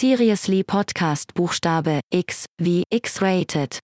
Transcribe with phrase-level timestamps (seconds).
[0.00, 3.80] Seriously Podcast Buchstabe X wie X-Rated.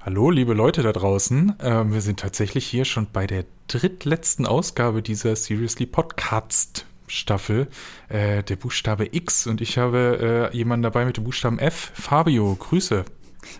[0.00, 1.54] Hallo, liebe Leute da draußen.
[1.62, 7.68] Ähm, wir sind tatsächlich hier schon bei der drittletzten Ausgabe dieser Seriously Podcast Staffel,
[8.08, 9.46] äh, der Buchstabe X.
[9.46, 11.92] Und ich habe äh, jemanden dabei mit dem Buchstaben F.
[11.94, 13.04] Fabio, Grüße.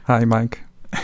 [0.06, 0.59] Hi Mike.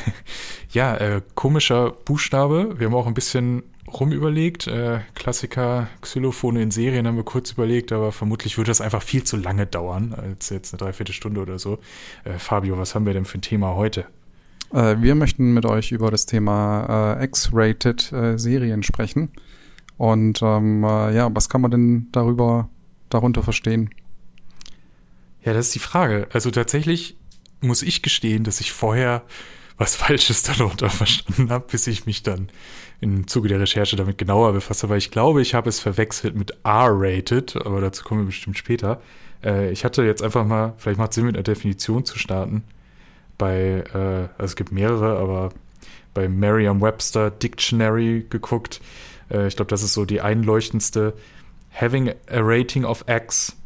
[0.75, 2.81] Ja, äh, komischer Buchstabe.
[2.81, 4.67] Wir haben auch ein bisschen rumüberlegt.
[4.67, 9.23] Äh, Klassiker, Xylophone in Serien haben wir kurz überlegt, aber vermutlich würde das einfach viel
[9.23, 11.79] zu lange dauern, als jetzt eine Dreiviertelstunde oder so.
[12.25, 14.05] Äh, Fabio, was haben wir denn für ein Thema heute?
[14.73, 19.31] Äh, wir möchten mit euch über das Thema äh, X-Rated äh, Serien sprechen.
[19.97, 22.69] Und ähm, äh, ja, was kann man denn darüber
[23.11, 23.91] darunter verstehen?
[25.43, 26.27] Ja, das ist die Frage.
[26.33, 27.17] Also tatsächlich
[27.61, 29.23] muss ich gestehen, dass ich vorher
[29.77, 32.49] was Falsches darunter verstanden habe, bis ich mich dann
[33.01, 34.93] im Zuge der Recherche damit genauer befasst habe.
[34.93, 39.01] Weil ich glaube, ich habe es verwechselt mit R-rated, aber dazu kommen wir bestimmt später.
[39.45, 42.65] Äh, ich hatte jetzt einfach mal, vielleicht macht es Sinn, mit einer Definition zu starten.
[43.37, 45.51] Bei, äh, also es gibt mehrere, aber
[46.15, 48.81] bei Merriam-Webster Dictionary geguckt.
[49.35, 51.15] Äh, ich glaube, das ist so die einleuchtendste.
[51.79, 53.57] Having a rating of X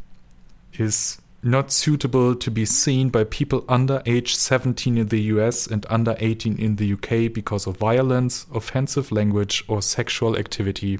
[0.72, 5.88] is not suitable to be seen by people under age 17 in the US and
[5.90, 10.98] under 18 in the UK because of violence, offensive language or sexual activity.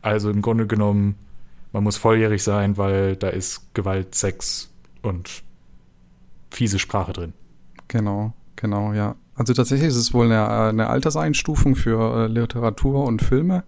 [0.00, 1.16] Also im Grunde genommen,
[1.72, 4.70] man muss volljährig sein, weil da ist Gewalt, Sex
[5.02, 5.42] und
[6.50, 7.32] fiese Sprache drin.
[7.88, 9.16] Genau, genau, ja.
[9.36, 13.64] Also tatsächlich ist es wohl eine, eine Alterseinstufung für äh, Literatur und Filme,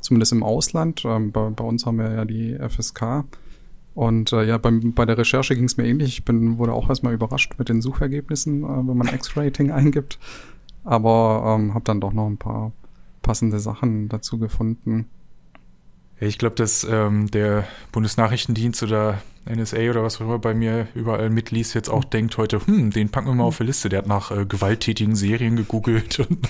[0.00, 1.04] zumindest im Ausland.
[1.04, 3.24] Ähm, bei, bei uns haben wir ja die FSK.
[3.94, 6.18] Und äh, ja, beim, bei der Recherche ging es mir ähnlich.
[6.18, 10.18] Ich bin, wurde auch erstmal überrascht mit den Suchergebnissen, äh, wenn man X-Rating eingibt.
[10.84, 12.72] Aber ähm, habe dann doch noch ein paar
[13.22, 15.06] passende Sachen dazu gefunden.
[16.18, 21.28] Ich glaube, dass ähm, der Bundesnachrichtendienst oder NSA oder was auch immer bei mir überall
[21.30, 23.88] mitliest, jetzt auch denkt heute, hm, den packen wir mal auf die Liste.
[23.88, 26.48] Der hat nach äh, gewalttätigen Serien gegoogelt und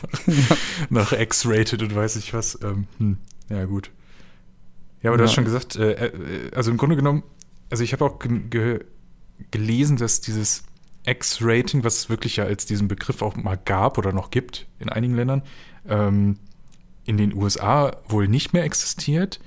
[0.88, 2.58] nach, nach X-Rated und weiß ich was.
[2.62, 3.18] Ähm, hm,
[3.50, 3.90] ja, gut.
[5.02, 5.28] Ja, aber du Ja.
[5.28, 7.22] hast schon gesagt, äh, äh, also im Grunde genommen,
[7.68, 8.84] also ich habe auch ge ge
[9.50, 10.62] gelesen, dass dieses
[11.04, 14.88] X-Rating, was es wirklich ja als diesen Begriff auch mal gab oder noch gibt in
[14.88, 15.42] einigen Ländern,
[15.88, 16.38] ähm,
[17.04, 19.38] in den USA wohl nicht mehr existiert,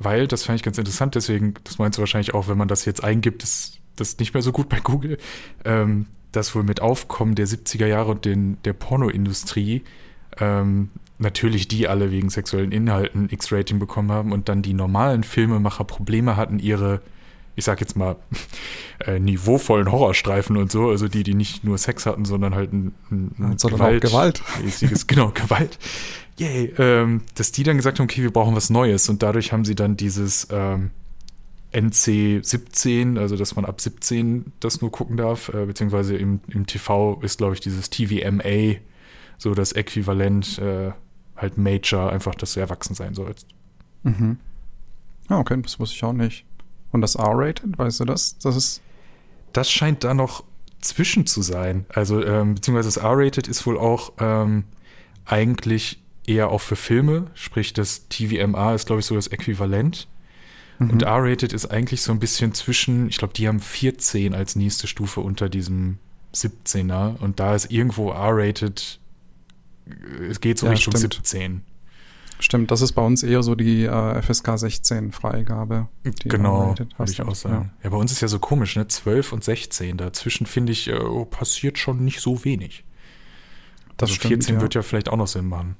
[0.00, 2.86] weil, das fand ich ganz interessant, deswegen, das meinst du wahrscheinlich auch, wenn man das
[2.86, 5.18] jetzt eingibt, ist das nicht mehr so gut bei Google,
[5.64, 9.82] ähm, dass wohl mit Aufkommen der 70er Jahre und den, der Pornoindustrie
[10.38, 10.88] ähm,
[11.18, 16.36] natürlich die alle wegen sexuellen Inhalten X-Rating bekommen haben und dann die normalen Filmemacher Probleme
[16.36, 17.02] hatten, ihre,
[17.56, 18.16] ich sag jetzt mal,
[19.06, 22.94] äh, niveauvollen Horrorstreifen und so, also die, die nicht nur Sex hatten, sondern halt ein,
[23.10, 24.02] ein, ein Sondern Gewalt.
[24.64, 25.78] mäßiges, genau, Gewalt.
[26.40, 29.66] Yay, ähm, dass die dann gesagt haben, okay, wir brauchen was Neues und dadurch haben
[29.66, 30.90] sie dann dieses ähm,
[31.72, 36.64] NC 17, also dass man ab 17 das nur gucken darf, äh, beziehungsweise im, im
[36.64, 38.78] TV ist, glaube ich, dieses TVMA
[39.36, 40.92] so das Äquivalent, äh,
[41.36, 43.46] halt Major, einfach, dass du erwachsen sein sollst.
[44.02, 44.38] Mhm.
[45.28, 46.46] Ja, okay, das wusste ich auch nicht.
[46.90, 48.38] Und das R-Rated, weißt du das?
[48.38, 48.80] Das ist.
[49.52, 50.44] Das scheint da noch
[50.80, 51.84] zwischen zu sein.
[51.90, 54.64] Also, ähm, beziehungsweise das R-Rated ist wohl auch ähm,
[55.26, 60.08] eigentlich eher auch für Filme, sprich das TVMA ist, glaube ich, so das Äquivalent.
[60.78, 60.90] Mhm.
[60.90, 64.86] Und R-Rated ist eigentlich so ein bisschen zwischen, ich glaube, die haben 14 als nächste
[64.86, 65.98] Stufe unter diesem
[66.34, 69.00] 17er und da ist irgendwo R-Rated,
[70.28, 71.14] es geht so Ja, Richtung stimmt.
[71.14, 71.62] 17.
[72.38, 75.88] Stimmt, das ist bei uns eher so die äh, FSK 16 Freigabe.
[76.24, 77.72] Genau, würde ich auch sagen.
[77.84, 77.90] Ja.
[77.90, 78.88] bei uns ist ja so komisch, ne?
[78.88, 79.98] 12 und 16.
[79.98, 82.84] Dazwischen finde ich, äh, oh, passiert schon nicht so wenig.
[83.98, 84.60] Das also stimmt, 14 ja.
[84.62, 85.76] wird ja vielleicht auch noch Sinn machen.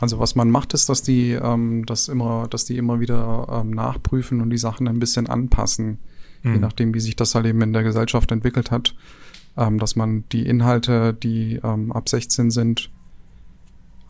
[0.00, 3.70] Also was man macht, ist, dass die, ähm, das immer, dass die immer wieder ähm,
[3.70, 5.98] nachprüfen und die Sachen ein bisschen anpassen,
[6.42, 6.60] je Mhm.
[6.60, 8.94] nachdem, wie sich das halt eben in der Gesellschaft entwickelt hat.
[9.56, 12.90] Ähm, dass man die Inhalte, die ähm, ab 16 sind,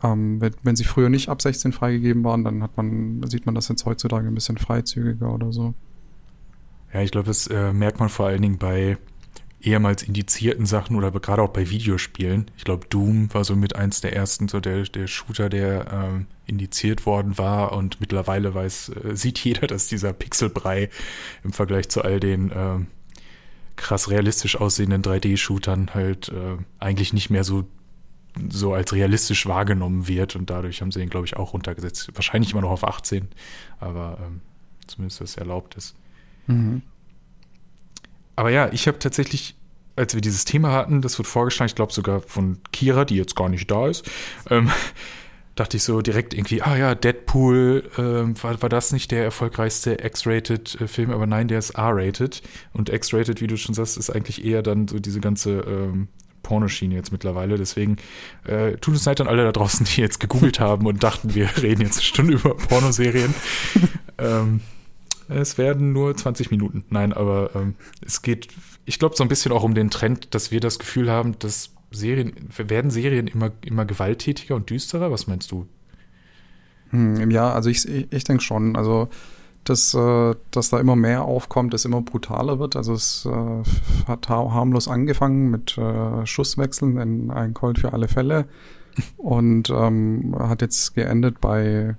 [0.03, 3.55] ähm, wenn, wenn sie früher nicht ab 16 freigegeben waren, dann hat man, sieht man
[3.55, 5.73] das jetzt heutzutage ein bisschen freizügiger oder so.
[6.93, 8.97] Ja, ich glaube, das äh, merkt man vor allen Dingen bei
[9.61, 12.49] ehemals indizierten Sachen oder gerade auch bei Videospielen.
[12.57, 16.27] Ich glaube, Doom war so mit eins der ersten, so der, der Shooter, der ähm,
[16.45, 20.89] indiziert worden war und mittlerweile weiß, äh, sieht jeder, dass dieser Pixelbrei
[21.43, 22.87] im Vergleich zu all den ähm,
[23.75, 27.67] krass realistisch aussehenden 3D-Shootern halt äh, eigentlich nicht mehr so
[28.49, 32.11] so als realistisch wahrgenommen wird und dadurch haben sie ihn, glaube ich, auch runtergesetzt.
[32.13, 33.27] Wahrscheinlich immer noch auf 18,
[33.79, 34.39] aber ähm,
[34.87, 35.95] zumindest das erlaubt ist.
[36.47, 36.81] Mhm.
[38.41, 39.53] Aber ja, ich habe tatsächlich,
[39.95, 43.35] als wir dieses Thema hatten, das wird vorgeschlagen, ich glaube sogar von Kira, die jetzt
[43.35, 44.03] gar nicht da ist,
[44.49, 44.71] ähm,
[45.55, 50.03] dachte ich so direkt irgendwie, ah ja, Deadpool, ähm, war, war das nicht der erfolgreichste
[50.03, 51.11] X-rated äh, Film?
[51.11, 52.41] Aber nein, der ist R-rated.
[52.73, 56.07] Und X-rated, wie du schon sagst, ist eigentlich eher dann so diese ganze ähm,
[56.41, 57.59] Pornoschiene jetzt mittlerweile.
[57.59, 57.97] Deswegen
[58.45, 61.47] äh, tut es leid an alle da draußen, die jetzt gegoogelt haben und dachten, wir
[61.61, 63.35] reden jetzt eine Stunde über Pornoserien.
[64.17, 64.61] ähm,
[65.31, 66.83] es werden nur 20 Minuten.
[66.89, 67.75] Nein, aber ähm,
[68.05, 68.49] es geht,
[68.85, 71.71] ich glaube, so ein bisschen auch um den Trend, dass wir das Gefühl haben, dass
[71.91, 75.11] Serien, werden Serien immer, immer gewalttätiger und düsterer?
[75.11, 75.67] Was meinst du?
[76.91, 78.75] Hm, ja, also ich, ich, ich denke schon.
[78.75, 79.09] Also,
[79.63, 82.75] dass, äh, dass da immer mehr aufkommt, dass immer brutaler wird.
[82.75, 83.63] Also es äh,
[84.07, 88.45] hat ha- harmlos angefangen mit äh, Schusswechseln in ein Colt für alle Fälle
[89.17, 91.95] und ähm, hat jetzt geendet bei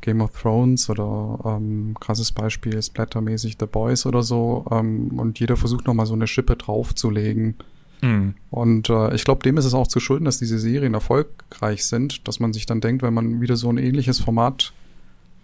[0.00, 5.56] Game of Thrones oder ähm, krasses Beispiel splattermäßig The Boys oder so ähm, und jeder
[5.56, 7.56] versucht nochmal so eine Schippe draufzulegen.
[8.00, 8.34] Mhm.
[8.50, 12.26] Und äh, ich glaube, dem ist es auch zu schulden, dass diese Serien erfolgreich sind,
[12.28, 14.72] dass man sich dann denkt, wenn man wieder so ein ähnliches Format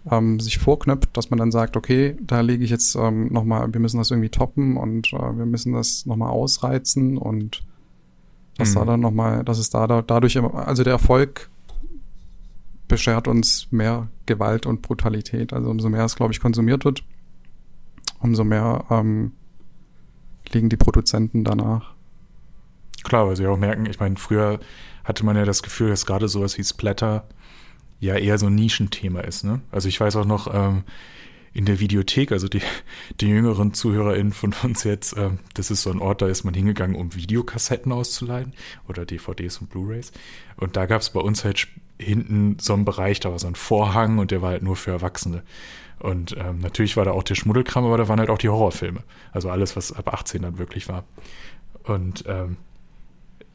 [0.09, 3.79] ähm, sich vorknöpft, dass man dann sagt, okay, da lege ich jetzt ähm, nochmal, wir
[3.81, 7.63] müssen das irgendwie toppen und äh, wir müssen das nochmal ausreizen und
[8.57, 8.75] dass Mhm.
[8.75, 11.49] da dann nochmal, dass es da, da dadurch immer, also der Erfolg
[12.87, 15.53] beschert uns mehr Gewalt und Brutalität.
[15.53, 17.03] Also umso mehr es, glaube ich, konsumiert wird,
[18.19, 19.31] umso mehr ähm,
[20.51, 21.93] liegen die Produzenten danach.
[23.03, 24.59] Klar, weil sie auch merken, ich meine, früher
[25.03, 27.27] hatte man ja das Gefühl, dass gerade sowas wie Splatter
[27.99, 29.43] ja eher so ein Nischenthema ist.
[29.43, 29.61] Ne?
[29.71, 30.83] Also ich weiß auch noch ähm,
[31.53, 32.61] in der Videothek, also die,
[33.21, 36.53] die jüngeren ZuhörerInnen von uns jetzt, ähm, das ist so ein Ort, da ist man
[36.53, 38.53] hingegangen, um Videokassetten auszuleihen
[38.87, 40.11] oder DVDs und Blu-rays.
[40.57, 41.67] Und da gab es bei uns halt
[41.99, 44.91] hinten so einen Bereich, da war so ein Vorhang und der war halt nur für
[44.91, 45.43] Erwachsene.
[45.99, 49.01] Und ähm, natürlich war da auch der Schmuddelkram, aber da waren halt auch die Horrorfilme.
[49.31, 51.05] Also alles, was ab 18 dann wirklich war.
[51.83, 52.57] Und ähm,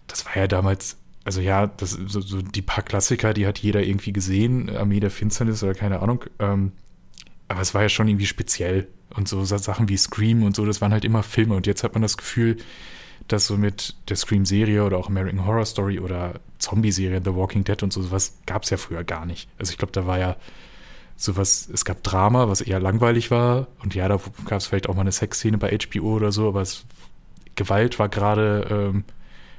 [0.06, 3.82] das war ja damals, also ja, das, so, so die paar Klassiker, die hat jeder
[3.82, 6.24] irgendwie gesehen, Armee der Finsternis oder keine Ahnung.
[6.38, 6.72] Ähm,
[7.48, 8.88] aber es war ja schon irgendwie speziell.
[9.14, 11.54] Und so Sa- Sachen wie Scream und so, das waren halt immer Filme.
[11.56, 12.56] Und jetzt hat man das Gefühl,
[13.28, 17.82] dass so mit der Scream-Serie oder auch American Horror Story oder Zombie-Serie, The Walking Dead
[17.82, 19.48] und so, sowas gab es ja früher gar nicht.
[19.58, 20.36] Also ich glaube, da war ja
[21.16, 23.66] sowas, es gab Drama, was eher langweilig war.
[23.82, 26.62] Und ja, da gab es vielleicht auch mal eine Sexszene bei HBO oder so, aber
[26.62, 26.86] es,
[27.56, 29.04] Gewalt war gerade, ähm,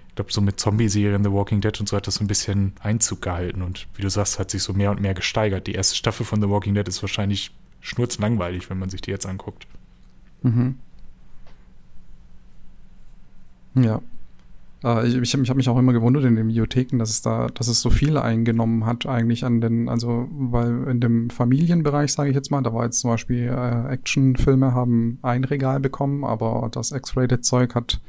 [0.10, 2.74] ich glaube, so mit Zombie-Serien, The Walking Dead und so hat das so ein bisschen
[2.80, 3.62] Einzug gehalten.
[3.62, 5.68] Und wie du sagst, hat sich so mehr und mehr gesteigert.
[5.68, 9.26] Die erste Staffel von The Walking Dead ist wahrscheinlich schnurzelangweilig, wenn man sich die jetzt
[9.26, 9.68] anguckt.
[10.42, 10.78] Mhm.
[13.76, 14.02] Ja.
[14.84, 17.48] Äh, ich ich, ich habe mich auch immer gewundert in den Videotheken, dass es da,
[17.48, 22.30] dass es so viel eingenommen hat eigentlich an den, also weil in dem Familienbereich, sage
[22.30, 26.70] ich jetzt mal, da war jetzt zum Beispiel äh, Actionfilme haben ein Regal bekommen, aber
[26.72, 28.02] das X-Rated-Zeug hat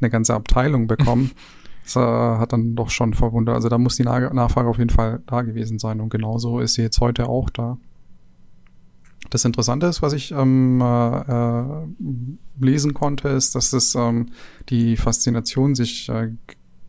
[0.00, 1.30] eine ganze Abteilung bekommen.
[1.86, 3.54] Das äh, hat dann doch schon verwundert.
[3.54, 6.74] Also da muss die Nach Nachfrage auf jeden Fall da gewesen sein und genauso ist
[6.74, 7.78] sie jetzt heute auch da.
[9.30, 14.26] Das Interessante ist, was ich ähm, äh, lesen konnte, ist, dass es ähm,
[14.68, 16.32] die Faszination, sich äh,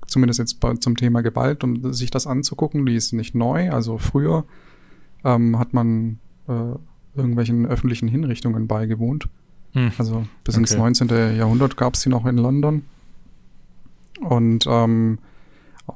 [0.05, 3.71] zumindest jetzt bei, zum Thema Gewalt, um sich das anzugucken, die ist nicht neu.
[3.71, 4.45] Also früher
[5.23, 6.75] ähm, hat man äh,
[7.15, 9.27] irgendwelchen öffentlichen Hinrichtungen beigewohnt.
[9.73, 9.91] Hm.
[9.97, 10.81] Also bis ins Okay.
[10.81, 11.09] 19.
[11.37, 12.83] Jahrhundert gab es die noch in London.
[14.21, 15.19] Und ähm,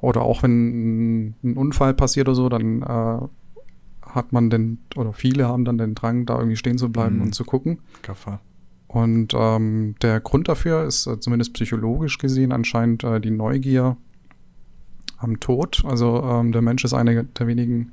[0.01, 3.27] oder auch wenn ein- ein Unfall passiert oder so, dann äh,
[4.01, 7.21] hat man den, oder viele haben dann den Drang, da irgendwie stehen zu bleiben Mhm.
[7.23, 7.79] und zu gucken.
[8.01, 8.39] Kaffer.
[8.87, 13.95] Und ähm, der Grund dafür ist äh, zumindest psychologisch gesehen anscheinend äh, die Neugier
[15.17, 15.83] am Tod.
[15.85, 17.91] Also ähm, der Mensch ist eine der wenigen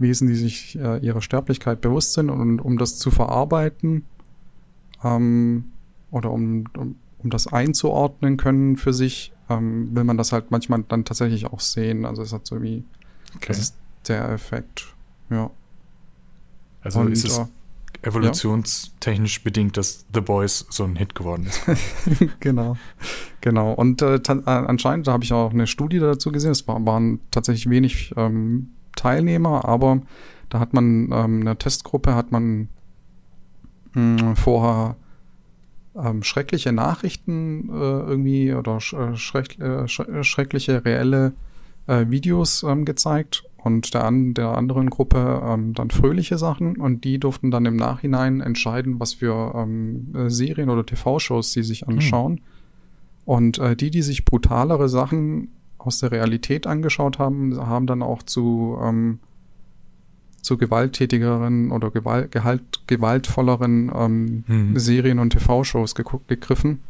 [0.00, 4.04] Wesen, die sich äh, ihrer Sterblichkeit bewusst sind und um das zu verarbeiten
[5.04, 5.64] ähm,
[6.10, 10.82] oder um, um, um das einzuordnen können für sich, ähm, will man das halt manchmal
[10.88, 12.04] dann tatsächlich auch sehen.
[12.04, 12.84] Also es hat so wie,
[13.36, 13.44] Okay.
[13.48, 13.76] das ist
[14.08, 14.94] der Effekt.
[15.30, 15.50] Ja.
[16.82, 17.46] Also Und, ist es äh,
[18.02, 21.62] evolutionstechnisch bedingt, dass The Boys so ein Hit geworden ist.
[22.40, 22.76] genau,
[23.40, 23.72] genau.
[23.72, 26.52] Und äh, äh, anscheinend, da habe ich auch eine Studie dazu gesehen.
[26.52, 30.02] Es war, waren tatsächlich wenig ähm, Teilnehmer, aber
[30.48, 32.68] da hat man ähm, eine Testgruppe, hat man
[33.92, 34.96] mh, vorher
[35.94, 41.32] ähm, schreckliche Nachrichten äh, irgendwie oder sch schreck äh, sch äh, schreckliche reelle
[41.86, 47.18] Videos ähm, gezeigt und der, an der anderen Gruppe ähm, dann fröhliche Sachen und die
[47.18, 52.40] durften dann im Nachhinein entscheiden, was für ähm, äh, Serien oder TV-Shows sie sich anschauen.
[53.24, 55.48] Und äh, die, die sich brutalere Sachen
[55.78, 59.20] aus der Realität angeschaut haben, haben dann auch zu ähm,
[60.42, 64.78] zu gewalttätigeren oder gewalt, gehalt, gewaltvolleren ähm, Mhm.
[64.78, 66.80] Serien und TV-Shows gegriffen,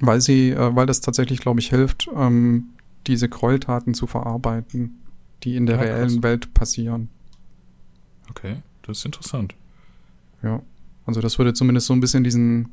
[0.00, 2.70] weil sie, äh, weil das tatsächlich, glaube ich, hilft, ähm,
[3.06, 5.02] diese Gräueltaten zu verarbeiten,
[5.44, 6.22] die in der Ja, reellen.
[6.22, 7.08] Welt passieren.
[8.30, 9.54] Okay, das ist interessant.
[10.42, 10.60] Ja,
[11.06, 12.68] also das würde zumindest so ein bisschen diesen,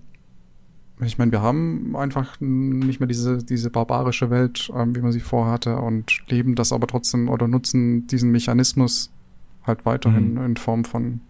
[1.01, 5.19] ich meine, wir haben einfach nicht mehr diese, diese barbarische Welt, ähm, wie man sie
[5.19, 9.11] vorhatte und leben das aber trotzdem oder nutzen diesen Mechanismus
[9.65, 10.45] halt weiterhin Mhm.
[10.45, 11.21] in Form von,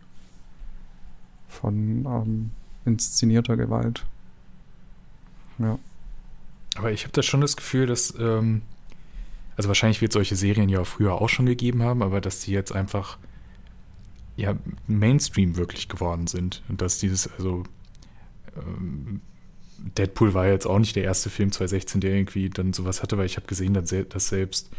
[1.47, 2.51] von ähm,
[2.85, 4.05] inszenierter Gewalt.
[5.59, 5.77] Ja.
[6.75, 8.63] Aber ich habe da schon das Gefühl, dass, ähm,
[9.57, 12.73] also wahrscheinlich wird solche Serien ja früher auch schon gegeben haben, aber dass die jetzt
[12.73, 13.17] einfach
[14.35, 14.55] ja
[14.87, 16.63] Mainstream wirklich geworden sind.
[16.69, 17.63] Und dass dieses, also
[18.57, 19.21] ähm,
[19.97, 23.25] Deadpool war jetzt auch nicht der erste Film 2016, der irgendwie dann sowas hatte, weil
[23.25, 24.69] ich habe gesehen, dass, sel- dass selbst,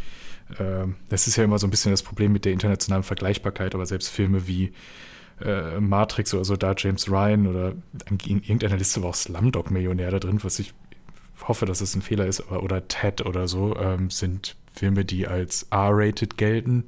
[0.58, 3.86] ähm, das ist ja immer so ein bisschen das Problem mit der internationalen Vergleichbarkeit, aber
[3.86, 4.72] selbst Filme wie
[5.40, 7.74] äh, Matrix oder so, da James Ryan oder
[8.26, 10.72] in irgendeiner Liste war auch Slumdog Millionär da drin, was ich
[11.42, 15.26] hoffe, dass es ein Fehler ist, aber, oder Ted oder so, ähm, sind Filme, die
[15.26, 16.84] als R-rated gelten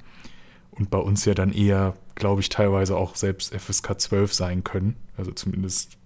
[0.70, 4.96] und bei uns ja dann eher, glaube ich, teilweise auch selbst FSK 12 sein können.
[5.16, 5.96] Also zumindest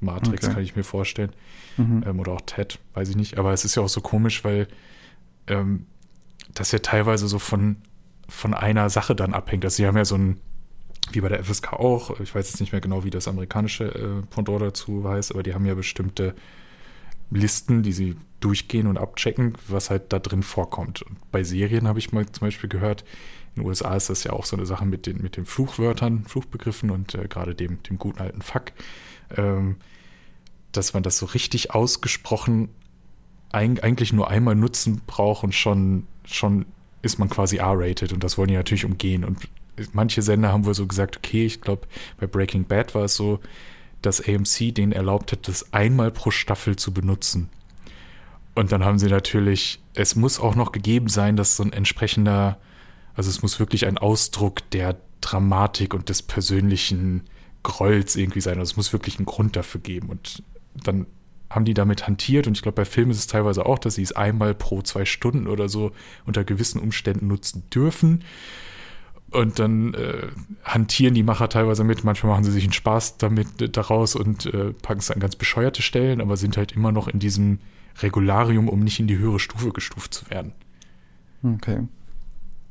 [0.00, 0.54] Matrix Okay.
[0.54, 1.32] kann ich mir vorstellen.
[1.76, 2.04] Mhm.
[2.06, 3.38] Ähm, oder auch Ted, weiß ich nicht.
[3.38, 4.66] Aber es ist ja auch so komisch, weil
[5.46, 5.86] ähm,
[6.54, 7.76] das ja teilweise so von,
[8.28, 9.64] von einer Sache dann abhängt.
[9.64, 10.40] Also sie haben ja so ein,
[11.12, 14.22] wie bei der FSK auch, ich weiß jetzt nicht mehr genau, wie das amerikanische äh,
[14.28, 16.34] Pendant dazu heißt, aber die haben ja bestimmte
[17.30, 21.02] Listen, die sie durchgehen und abchecken, was halt da drin vorkommt.
[21.02, 23.04] Und bei Serien habe ich mal zum Beispiel gehört,
[23.54, 26.24] in den USA ist das ja auch so eine Sache mit den, mit den Fluchwörtern,
[26.26, 28.72] Fluchbegriffen und äh, gerade dem, dem guten alten Fuck,
[29.36, 29.76] ähm,
[30.72, 32.68] dass man das so richtig ausgesprochen
[33.52, 36.66] eig eigentlich nur einmal nutzen braucht und schon, schon
[37.02, 39.24] ist man quasi R-rated und das wollen die natürlich umgehen.
[39.24, 39.48] Und
[39.92, 41.86] manche Sender haben wohl so gesagt, okay, ich glaube,
[42.18, 43.40] bei Breaking Bad war es so,
[44.06, 47.48] dass AMC denen erlaubt hat, das einmal pro Staffel zu benutzen.
[48.54, 52.58] Und dann haben sie natürlich, es muss auch noch gegeben sein, dass so ein entsprechender,
[53.14, 57.24] also es muss wirklich ein Ausdruck der Dramatik und des persönlichen
[57.62, 58.58] Grolls irgendwie sein.
[58.58, 60.08] Also es muss wirklich einen Grund dafür geben.
[60.08, 60.42] Und
[60.74, 61.06] dann
[61.50, 64.02] haben die damit hantiert und ich glaube, bei Filmen ist es teilweise auch, dass sie
[64.02, 65.92] es einmal pro zwei Stunden oder so
[66.24, 68.24] unter gewissen Umständen nutzen dürfen.
[69.30, 70.28] Und dann äh,
[70.64, 72.04] hantieren die Macher teilweise mit.
[72.04, 75.36] Manchmal machen sie sich einen Spaß damit äh, daraus und äh, packen es an ganz
[75.36, 77.58] bescheuerte Stellen, aber sind halt immer noch in diesem
[78.02, 80.52] Regularium, um nicht in die höhere Stufe gestuft zu werden.
[81.42, 81.88] Okay.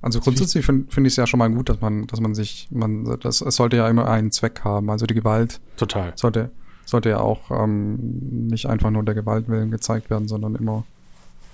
[0.01, 2.67] Also grundsätzlich finde find ich es ja schon mal gut, dass man, dass man sich,
[2.69, 4.89] man, das, es sollte ja immer einen Zweck haben.
[4.91, 6.13] Also die Gewalt Total.
[6.15, 6.51] sollte,
[6.85, 10.85] sollte ja auch ähm, nicht einfach nur der Gewalt willen gezeigt werden, sondern immer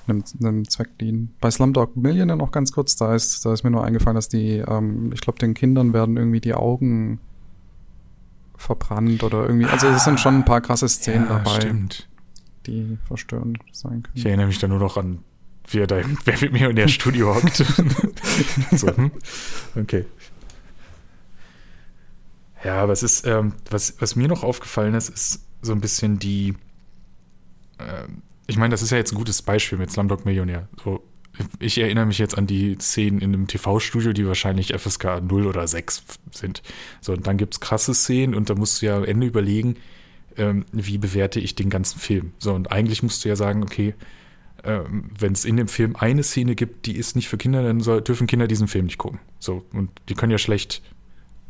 [0.07, 1.35] einem, einem Zweck dienen.
[1.39, 4.57] Bei Slumdog Millionaire noch ganz kurz, da ist, da ist mir nur eingefallen, dass die,
[4.57, 7.19] ähm, ich glaube, den Kindern werden irgendwie die Augen
[8.57, 12.07] verbrannt oder irgendwie, also es sind schon ein paar krasse Szenen ja, dabei, stimmt.
[12.67, 14.13] die verstörend sein können.
[14.15, 15.19] Ich erinnere mich da nur noch an,
[15.67, 17.55] wie er da im Wer mit mir in der Studio hockt.
[18.71, 19.11] so, hm?
[19.75, 20.05] Okay.
[22.63, 26.55] Ja, es ist, ähm, was, was mir noch aufgefallen ist, ist so ein bisschen die,
[27.79, 30.67] ähm, ich meine, das ist ja jetzt ein gutes Beispiel mit Slumdog Millionär.
[30.83, 31.03] So,
[31.59, 35.67] ich erinnere mich jetzt an die Szenen in einem TV-Studio, die wahrscheinlich FSK 0 oder
[35.67, 36.61] 6 sind.
[36.99, 39.77] So, und dann gibt es krasse Szenen und da musst du ja am Ende überlegen,
[40.37, 42.33] ähm, wie bewerte ich den ganzen Film.
[42.39, 43.93] So, und eigentlich musst du ja sagen, okay,
[44.63, 47.79] ähm, wenn es in dem Film eine Szene gibt, die ist nicht für Kinder, dann
[47.79, 49.19] soll, dürfen Kinder diesen Film nicht gucken.
[49.39, 50.81] So, und die können ja schlecht.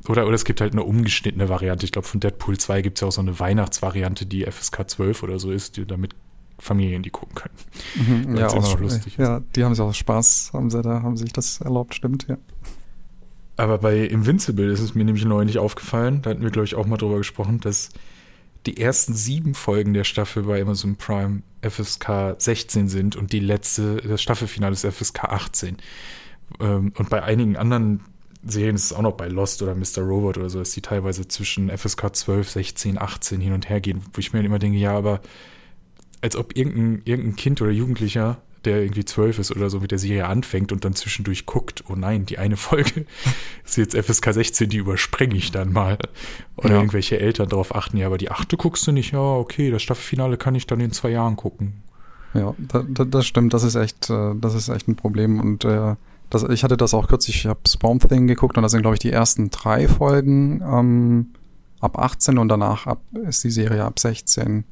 [0.07, 1.85] Oder, oder es gibt halt eine umgeschnittene Variante.
[1.85, 5.23] Ich glaube, von Deadpool 2 gibt es ja auch so eine Weihnachtsvariante, die FSK 12
[5.23, 6.15] oder so ist, die, damit
[6.61, 8.27] Familien die gucken können.
[8.27, 9.19] Mhm, ja, auch, noch lustig ist.
[9.19, 12.37] ja, die haben sich auch Spaß, haben sie da, haben sich das erlaubt, stimmt, ja.
[13.57, 16.85] Aber bei Invincible ist es mir nämlich neulich aufgefallen, da hatten wir, glaube ich, auch
[16.85, 17.89] mal drüber gesprochen, dass
[18.65, 23.97] die ersten sieben Folgen der Staffel bei Amazon Prime FSK 16 sind und die letzte,
[23.97, 25.77] das Staffelfinale ist FSK 18.
[26.59, 28.01] Ähm, Und bei einigen anderen
[28.43, 30.01] Serien ist es auch noch bei Lost oder Mr.
[30.01, 34.01] Robot oder so, dass die teilweise zwischen FSK 12, 16, 18 hin und her gehen,
[34.13, 35.21] wo ich mir immer denke, ja, aber
[36.21, 39.97] als ob irgendein, irgendein Kind oder Jugendlicher, der irgendwie zwölf ist oder so, mit der
[39.97, 43.05] Serie anfängt und dann zwischendurch guckt, oh nein, die eine Folge
[43.65, 45.97] ist jetzt FSK 16, die übersprenge ich dann mal.
[46.57, 46.75] Oder Ja.
[46.77, 50.37] irgendwelche Eltern darauf achten, ja, aber die achte guckst du nicht, ja, okay, das Staffelfinale
[50.37, 51.81] kann ich dann in zwei Jahren gucken.
[52.35, 55.65] Ja, da, da, das stimmt, das ist echt, äh, das ist echt ein Problem und
[55.65, 55.95] äh,
[56.29, 58.95] das, ich hatte das auch kürzlich, ich habe Swamp Thing geguckt und da sind, glaube
[58.95, 61.33] ich, die ersten drei Folgen ähm,
[61.81, 64.63] ab 18 und danach ab, ist die Serie ab 16.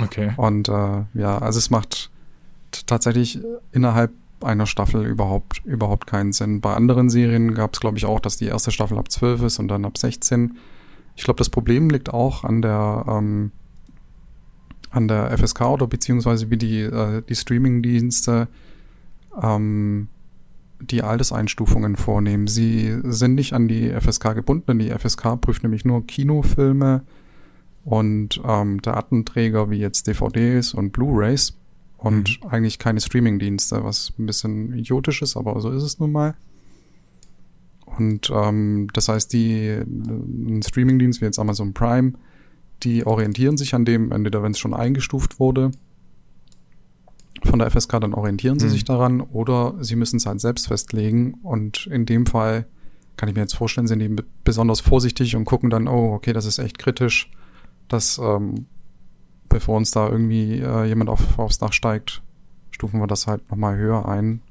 [0.00, 0.32] Okay.
[0.36, 2.10] Und äh, ja, also es macht
[2.86, 3.40] tatsächlich
[3.72, 6.60] innerhalb einer Staffel überhaupt, überhaupt keinen Sinn.
[6.60, 9.58] Bei anderen Serien gab es, glaube ich, auch, dass die erste Staffel ab 12 ist
[9.58, 10.56] und dann ab 16.
[11.16, 13.52] Ich glaube, das Problem liegt auch an der, ähm,
[14.90, 18.48] an der FSK oder beziehungsweise wie die, äh, die Streaming-Dienste
[19.40, 20.08] ähm,
[20.80, 22.48] die Alterseinstufungen vornehmen.
[22.48, 27.02] Sie sind nicht an die FSK gebunden, denn die FSK prüft nämlich nur Kinofilme
[27.84, 31.56] und ähm, Datenträger wie jetzt DVDs und Blu-rays
[31.98, 36.34] und eigentlich keine Streaming-Dienste, was ein bisschen idiotisch ist, aber so ist es nun mal.
[37.84, 42.14] Und ähm, das heißt, die ein Streaming-Dienst wie jetzt Amazon Prime,
[42.82, 45.70] die orientieren sich an dem, entweder wenn es schon eingestuft wurde
[47.44, 48.70] von der FSK, dann orientieren sie Mhm.
[48.70, 51.34] sich daran oder sie müssen es halt selbst festlegen.
[51.42, 52.66] Und in dem Fall
[53.16, 56.46] kann ich mir jetzt vorstellen, sind die besonders vorsichtig und gucken dann, oh, okay, das
[56.46, 57.30] ist echt kritisch,
[57.92, 58.66] dass ähm,
[59.48, 62.22] bevor uns da irgendwie äh, jemand auf, aufs Dach steigt,
[62.70, 64.42] stufen wir das halt nochmal höher ein.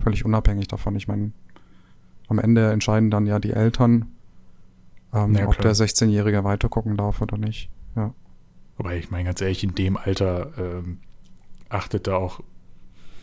[0.00, 0.96] Völlig unabhängig davon.
[0.96, 1.32] Ich meine,
[2.28, 4.06] am Ende entscheiden dann ja die Eltern,
[5.12, 7.70] ähm, Ja, ob der 16-Jährige weitergucken darf oder nicht.
[7.96, 8.14] Ja.
[8.76, 10.98] Wobei ich meine, ganz ehrlich, in dem Alter ähm,
[11.68, 12.40] achtet da auch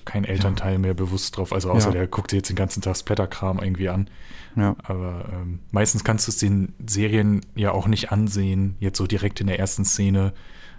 [0.06, 1.52] kein Elternteil mehr bewusst drauf.
[1.52, 1.94] Also außer Ja.
[1.94, 4.10] der guckt sich jetzt den ganzen Tag Splatterkram irgendwie an.
[4.56, 4.76] Ja.
[4.84, 9.42] Aber ähm, meistens kannst du es den Serien ja auch nicht ansehen, jetzt so direkt
[9.42, 10.34] in der ersten Szene,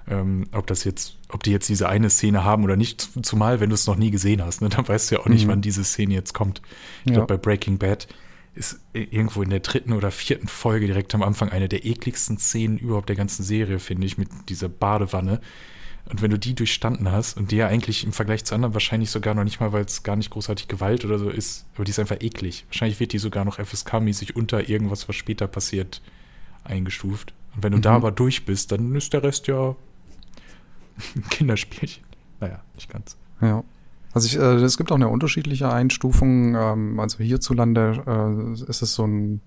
[0.08, 3.70] ähm, ob das jetzt, ob die jetzt diese eine Szene haben oder nicht, zumal wenn
[3.70, 5.50] du es noch nie gesehen hast, ne, dann weißt du ja auch nicht, Mhm.
[5.50, 6.62] wann diese Szene jetzt kommt.
[7.04, 7.16] Ich Ja.
[7.16, 8.06] glaube, bei Breaking Bad
[8.54, 12.78] ist irgendwo in der dritten oder vierten Folge direkt am Anfang eine der ekligsten Szenen
[12.78, 15.40] überhaupt der ganzen Serie, finde ich, mit dieser Badewanne.
[16.08, 19.10] Und wenn du die durchstanden hast und die ja eigentlich im Vergleich zu anderen wahrscheinlich
[19.10, 21.90] sogar noch nicht mal, weil es gar nicht großartig Gewalt oder so ist, aber die
[21.90, 22.64] ist einfach eklig.
[22.68, 26.00] Wahrscheinlich wird die sogar noch FSK-mäßig unter irgendwas, was später passiert,
[26.62, 27.34] eingestuft.
[27.56, 27.96] Und wenn du da Mhm.
[27.96, 29.74] aber durch bist, dann ist der Rest ja
[31.16, 32.04] ein Kinderspielchen.
[32.40, 33.16] Naja, nicht ganz.
[33.40, 33.64] Ja.
[34.12, 36.54] Also ich, äh, es gibt auch eine unterschiedliche Einstufung.
[36.54, 39.40] Ähm, also hierzulande äh, ist es so, ein,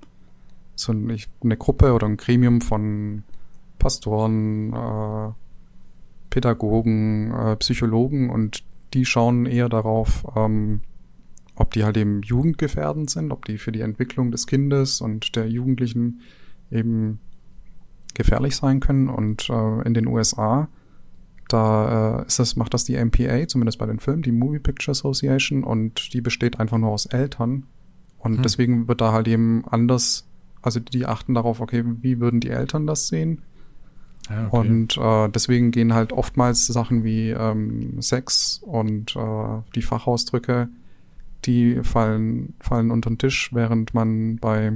[0.76, 3.24] so ein, eine Gruppe oder ein Gremium von
[3.80, 5.32] Pastoren, äh,
[6.30, 10.82] Pädagogen, äh, Psychologen und die schauen eher darauf, ähm,
[11.56, 15.50] ob die halt eben jugendgefährdend sind, ob die für die Entwicklung des Kindes und der
[15.50, 16.22] Jugendlichen
[16.72, 17.20] eben
[18.14, 19.10] gefährlich sein können.
[19.10, 20.70] Und äh, in den USA
[21.50, 24.92] da äh, ist das, macht das die MPA, zumindest bei den Filmen, die Movie Picture
[24.92, 27.66] Association, und die besteht einfach nur aus Eltern.
[28.20, 28.44] Und Hm.
[28.44, 30.30] deswegen wird da halt eben anders,
[30.62, 33.42] also die achten darauf, okay, wie würden die Eltern das sehen?
[34.30, 34.58] Ja, okay.
[34.58, 40.70] Und äh, deswegen gehen halt oftmals Sachen wie ähm, Sex und äh, die Fachausdrücke,
[41.46, 44.74] die fallen, fallen unter den Tisch, während man bei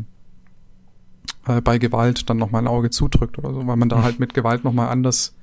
[1.47, 4.33] äh, bei Gewalt dann nochmal ein Auge zudrückt oder so, weil man da halt mit
[4.33, 5.35] Gewalt nochmal anders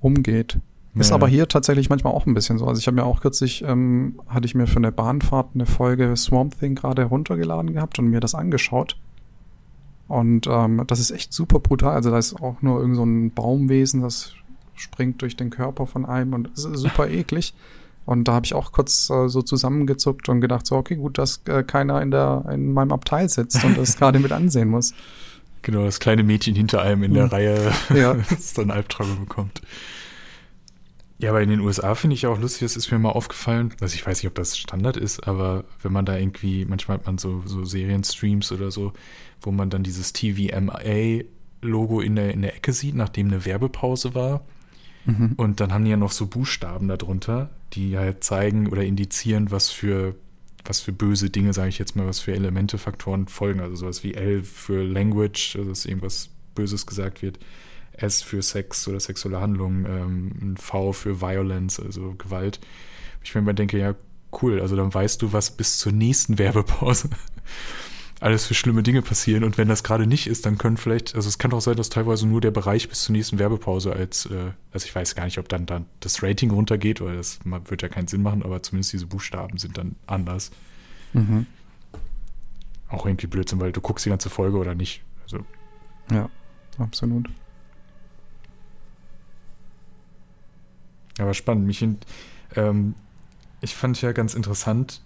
[0.00, 0.58] umgeht.
[0.94, 1.14] Ist Ja.
[1.14, 2.66] aber hier tatsächlich manchmal auch ein bisschen so.
[2.66, 6.16] Also ich habe mir auch kürzlich, ähm, hatte ich mir für eine Bahnfahrt eine Folge
[6.16, 8.98] Swamp Thing gerade heruntergeladen gehabt und mir das angeschaut.
[10.08, 11.94] Und ähm, das ist echt super brutal.
[11.94, 14.32] Also da ist auch nur irgend so ein Baumwesen, das
[14.74, 17.54] springt durch den Körper von einem und es ist super eklig.
[18.06, 21.42] Und da habe ich auch kurz äh, so zusammengezuckt und gedacht, so, okay, gut, dass
[21.46, 24.94] äh, keiner in der in meinem Abteil sitzt und das gerade mit ansehen muss.
[25.60, 27.30] Genau, das kleine Mädchen hinter einem in der Hm.
[27.30, 28.14] Reihe, Ja.
[28.30, 29.60] das dann Albträume bekommt.
[31.20, 33.74] Ja, aber in den USA finde ich auch lustig, das ist mir mal aufgefallen.
[33.80, 37.06] Also ich weiß nicht, ob das Standard ist, aber wenn man da irgendwie, manchmal hat
[37.06, 38.92] man so, so Serienstreams oder so,
[39.42, 44.44] wo man dann dieses TVMA-Logo in der, in der Ecke sieht, nachdem eine Werbepause war.
[45.06, 45.32] Mhm.
[45.36, 49.70] Und dann haben die ja noch so Buchstaben darunter, die halt zeigen oder indizieren, was
[49.70, 50.14] für,
[50.64, 53.58] was für böse Dinge, sage ich jetzt mal, was für Elemente, Faktoren folgen.
[53.58, 57.40] Also sowas wie L für Language, also dass irgendwas Böses gesagt wird.
[57.98, 62.60] S für Sex oder sexuelle Handlungen, ähm, ein V für Violence, also Gewalt.
[63.22, 63.94] Ich mir immer denke, ja,
[64.42, 67.10] cool, also dann weißt du, was bis zur nächsten Werbepause
[68.20, 69.44] alles für schlimme Dinge passieren.
[69.44, 71.88] Und wenn das gerade nicht ist, dann können vielleicht, also es kann auch sein, dass
[71.88, 75.38] teilweise nur der Bereich bis zur nächsten Werbepause als, äh, also ich weiß gar nicht,
[75.38, 78.92] ob dann, dann das Rating runtergeht, weil das wird ja keinen Sinn machen, aber zumindest
[78.92, 80.50] diese Buchstaben sind dann anders.
[81.12, 81.46] Mhm.
[82.88, 85.02] Auch irgendwie Blödsinn, weil du guckst die ganze Folge oder nicht.
[85.22, 85.44] Also,
[86.10, 86.28] Ja,
[86.78, 87.28] absolut.
[91.20, 91.66] Aber spannend.
[91.66, 91.84] Mich
[92.56, 92.94] ähm,
[93.60, 95.02] ich fand ja ganz interessant,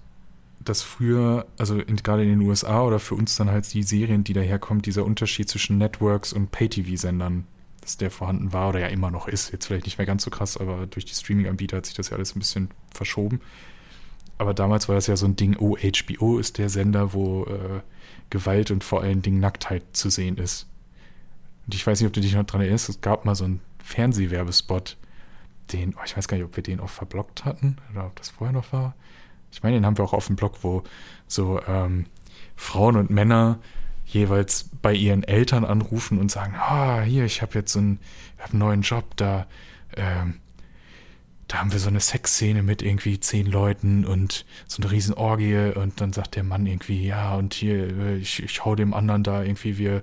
[0.60, 4.24] dass früher, also in, gerade in den USA oder für uns dann halt die Serien,
[4.24, 7.46] die daherkommen, dieser Unterschied zwischen Networks und Pay-TV-Sendern,
[7.80, 9.52] dass der vorhanden war oder ja immer noch ist.
[9.52, 12.16] Jetzt vielleicht nicht mehr ganz so krass, aber durch die Streaming-Anbieter hat sich das ja
[12.16, 13.40] alles ein bisschen verschoben.
[14.38, 17.80] Aber damals war das ja so ein Ding, oh, HBO ist der Sender, wo äh,
[18.30, 20.66] Gewalt und vor allen Dingen Nacktheit zu sehen ist.
[21.66, 23.60] Und ich weiß nicht, ob du dich noch dran erinnerst, es gab mal so einen
[23.82, 24.96] Fernsehwerbespot,
[25.72, 28.30] den, oh, ich weiß gar nicht, ob wir den auch verblockt hatten oder ob das
[28.30, 28.94] vorher noch war.
[29.50, 30.82] Ich meine, den haben wir auch auf dem Blog, wo
[31.26, 32.06] so ähm,
[32.56, 33.58] Frauen und Männer
[34.06, 37.98] jeweils bei ihren Eltern anrufen und sagen, ah, hier, ich habe jetzt so einen,
[38.38, 39.46] hab einen neuen Job, da,
[39.96, 40.40] ähm,
[41.48, 45.72] da haben wir so eine Sexszene mit irgendwie zehn Leuten und so eine riesen Orgie
[45.74, 49.22] und dann sagt der Mann irgendwie, ja, und hier, äh, ich, ich hau dem anderen
[49.22, 50.02] da irgendwie, wir,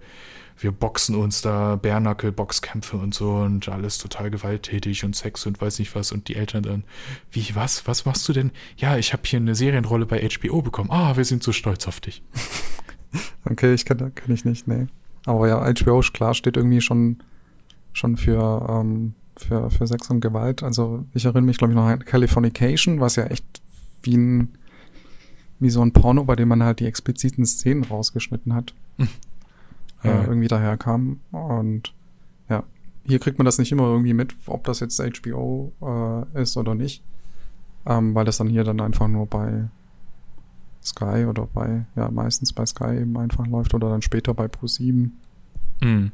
[0.59, 5.79] wir boxen uns da, Bärnackel-Boxkämpfe und so und alles total gewalttätig und Sex und weiß
[5.79, 6.83] nicht was und die Eltern dann,
[7.31, 8.51] wie, was, was machst du denn?
[8.77, 10.91] Ja, ich habe hier eine Serienrolle bei HBO bekommen.
[10.91, 12.23] Ah, wir sind so stolz auf dich.
[13.43, 14.85] Okay, ich kann, kann ich nicht, nee.
[15.25, 17.17] Aber ja, HBO, klar, steht irgendwie schon,
[17.91, 20.61] schon für, ähm, für, für Sex und Gewalt.
[20.61, 23.45] Also ich erinnere mich, glaube ich, noch an Californication, was ja echt
[24.03, 24.57] wie ein,
[25.59, 28.75] wie so ein Porno, bei dem man halt die expliziten Szenen rausgeschnitten hat.
[30.03, 30.21] Ja.
[30.21, 31.19] Äh, irgendwie daher kam.
[31.31, 31.93] Und
[32.49, 32.63] ja,
[33.05, 35.73] hier kriegt man das nicht immer irgendwie mit, ob das jetzt HBO
[36.35, 37.03] äh, ist oder nicht.
[37.85, 39.69] Ähm, weil das dann hier dann einfach nur bei
[40.83, 45.09] Sky oder bei, ja, meistens bei Sky eben einfach läuft oder dann später bei Pro7.
[45.81, 46.11] Mhm.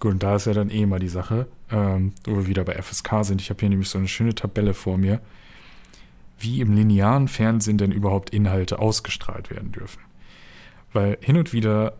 [0.00, 2.74] Gut, und da ist ja dann eh mal die Sache, ähm, wo wir wieder bei
[2.74, 3.40] FSK sind.
[3.40, 5.20] Ich habe hier nämlich so eine schöne Tabelle vor mir,
[6.40, 10.00] wie im linearen Fernsehen denn überhaupt Inhalte ausgestrahlt werden dürfen.
[10.92, 11.94] Weil hin und wieder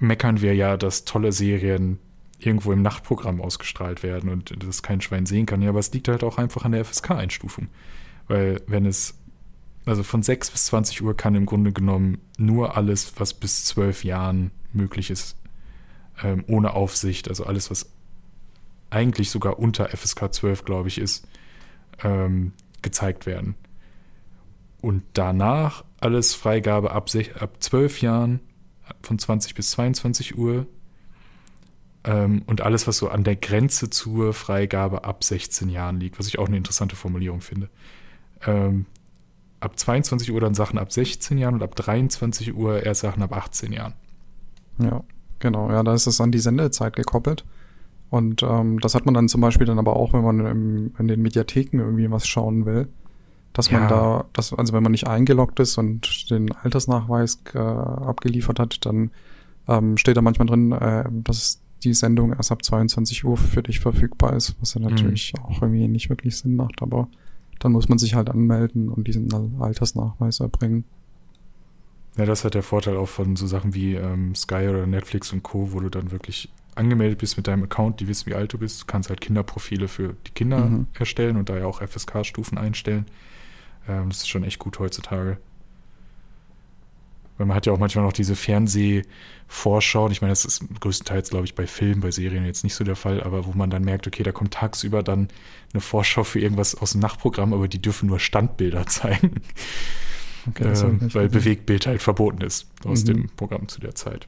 [0.00, 1.98] meckern wir ja, dass tolle Serien
[2.38, 5.62] irgendwo im Nachtprogramm ausgestrahlt werden und das kein Schwein sehen kann.
[5.62, 7.68] Ja, aber es liegt halt auch einfach an der FSK-Einstufung.
[8.26, 9.18] Weil wenn es,
[9.84, 14.04] also von 6 bis 20 Uhr kann im Grunde genommen nur alles, was bis 12
[14.04, 15.36] Jahren möglich ist,
[16.22, 17.90] ähm, ohne Aufsicht, also alles, was
[18.88, 21.26] eigentlich sogar unter FSK 12, glaube ich, ist,
[22.02, 23.54] ähm, gezeigt werden.
[24.80, 28.40] Und danach alles Freigabe ab, ab 12 Jahren,
[29.02, 30.66] von 20 bis 22 Uhr.
[32.04, 36.28] Ähm, und alles, was so an der Grenze zur Freigabe ab 16 Jahren liegt, was
[36.28, 37.68] ich auch eine interessante Formulierung finde.
[38.46, 38.86] Ähm,
[39.60, 43.36] ab 22 Uhr dann Sachen ab 16 Jahren und ab 23 Uhr erst Sachen ab
[43.36, 43.94] 18 Jahren.
[44.78, 45.04] Ja,
[45.38, 45.70] genau.
[45.70, 47.44] Ja, da ist es an die Sendezeit gekoppelt.
[48.08, 51.06] Und ähm, das hat man dann zum Beispiel dann aber auch, wenn man im, in
[51.06, 52.88] den Mediatheken irgendwie was schauen will,
[53.52, 53.88] dass man Ja.
[53.88, 59.10] da, dass, also wenn man nicht eingeloggt ist und den Altersnachweis äh, abgeliefert hat, dann
[59.68, 63.80] ähm, steht da manchmal drin, äh, dass die Sendung erst ab 22 Uhr für dich
[63.80, 67.08] verfügbar ist, was ja natürlich auch irgendwie nicht wirklich Sinn macht, aber
[67.58, 70.84] dann muss man sich halt anmelden und diesen Altersnachweis erbringen.
[72.16, 75.42] Ja, das hat der Vorteil auch von so Sachen wie ähm, Sky oder Netflix und
[75.42, 78.58] Co., wo du dann wirklich angemeldet bist mit deinem Account, die wissen, wie alt du
[78.58, 78.82] bist.
[78.82, 80.86] Du kannst halt Kinderprofile für die Kinder Mhm.
[80.98, 83.06] erstellen und da ja auch FSK-Stufen einstellen.
[83.88, 85.38] Ähm, das ist schon echt gut heutzutage.
[87.38, 90.12] Weil man hat ja auch manchmal noch diese Fernsehvorschauen.
[90.12, 92.96] Ich meine, das ist größtenteils, glaube ich, bei Filmen, bei Serien jetzt nicht so der
[92.96, 95.28] Fall, aber wo man dann merkt, okay, da kommt tagsüber dann
[95.72, 99.36] eine Vorschau für irgendwas aus dem Nachtprogramm, aber die dürfen nur Standbilder zeigen
[100.48, 101.28] Okay, ähm, weil.
[101.28, 103.06] Bewegtbild halt verboten ist aus Mhm.
[103.06, 104.26] dem Programm zu der Zeit.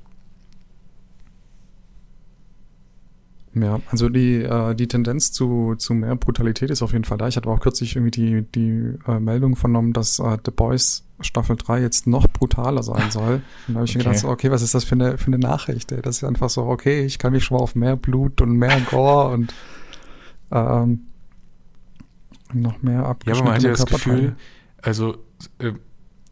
[3.55, 7.29] Ja, also die, äh, die Tendenz zu, zu mehr Brutalität ist auf jeden Fall da.
[7.29, 11.57] Ich hatte auch kürzlich irgendwie die, die äh, Meldung vernommen, dass äh, The Boys Staffel
[11.57, 13.43] 3 jetzt noch brutaler sein soll.
[13.67, 14.05] Und da habe ich mir Okay.
[14.05, 15.93] gedacht, so, okay, was ist das für eine, für eine Nachricht?
[15.93, 16.01] Ey?
[16.01, 18.81] Das ist einfach so, okay, ich kann mich schon mal auf mehr Blut und mehr
[18.85, 19.55] Gore und
[20.51, 21.03] ähm,
[22.55, 23.85] noch mehr Ja, abgeschnittene aber man hat ja das.
[23.87, 24.37] Gefühl,
[24.83, 25.17] also
[25.59, 25.73] äh,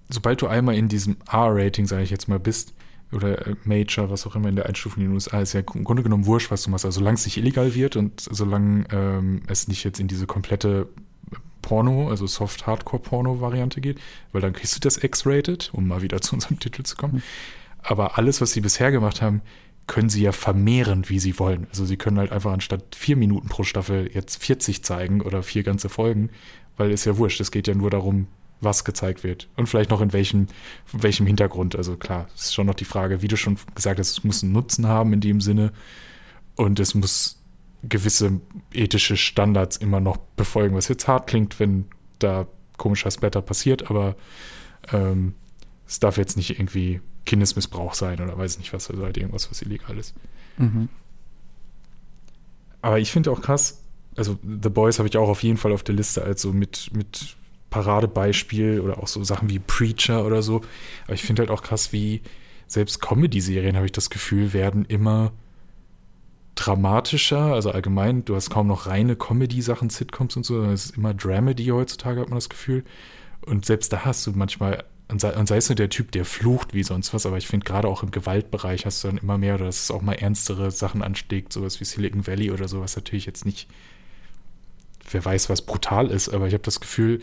[0.09, 2.73] sobald du einmal in diesem R-Rating, sage ich jetzt mal, bist,
[3.13, 5.85] oder äh, Major, was auch immer in der Einstufung in den USA, ist ja im
[5.85, 6.85] Grunde genommen wurscht, was du machst.
[6.85, 10.89] Also solange es nicht illegal wird und solange ähm, es nicht jetzt in diese komplette
[11.63, 14.01] Porno, also Soft-Hardcore-Porno-Variante geht,
[14.33, 17.23] weil dann kriegst du das X-Rated, um mal wieder zu unserem Titel zu kommen.
[17.83, 19.43] Aber alles, was sie bisher gemacht haben,
[19.87, 21.67] können sie ja vermehren, wie sie wollen.
[21.71, 25.65] Also sie können halt einfach anstatt vier Minuten pro Staffel jetzt 40 zeigen oder vier
[25.65, 26.31] ganze Folgen,
[26.77, 27.41] weil es ja wurscht.
[27.41, 28.29] Es geht ja nur darum,
[28.61, 29.49] was gezeigt wird.
[29.57, 30.47] Und vielleicht noch in welchem,
[30.93, 31.77] welchem Hintergrund.
[31.77, 34.43] Also klar, es ist schon noch die Frage, wie du schon gesagt hast, es muss
[34.43, 35.73] einen Nutzen haben in dem Sinne
[36.57, 37.43] und es muss
[37.83, 38.41] gewisse
[38.73, 41.87] ethische Standards immer noch befolgen, was jetzt hart klingt, wenn
[42.19, 42.47] da
[42.77, 44.17] komischer Splatter passiert, aber
[44.93, 45.35] ähm,
[45.87, 49.63] es darf jetzt nicht irgendwie Kindesmissbrauch sein oder weiß nicht was, also halt irgendwas, was
[49.63, 50.15] illegal ist.
[50.59, 50.89] Mhm.
[52.83, 53.83] Aber ich finde auch krass,
[54.17, 56.91] also The Boys habe ich auch auf jeden Fall auf der Liste als so mit,
[56.93, 57.37] mit
[57.71, 60.63] Paradebeispiel oder auch so Sachen wie Preacher oder so.
[61.05, 62.23] Aber ich finde halt auch krass, wie
[62.67, 65.33] selbst Comedy-Serien, habe ich das Gefühl, werden immer
[66.55, 67.53] dramatischer.
[67.55, 71.15] Also allgemein, du hast kaum noch reine Comedy-Sachen, Sitcoms und so, sondern es ist immer
[71.15, 72.85] Dramedy heutzutage, hat man das Gefühl.
[73.47, 76.83] Und selbst da hast du manchmal, und sei, es nur der Typ, der flucht wie
[76.83, 79.85] sonst was, aber ich finde gerade auch im Gewaltbereich hast du dann immer mehr, dass
[79.85, 83.69] es auch mal ernstere Sachen anschlägt, sowas wie Silicon Valley oder sowas natürlich jetzt nicht,
[85.11, 87.21] wer weiß, was brutal ist, aber ich habe das Gefühl,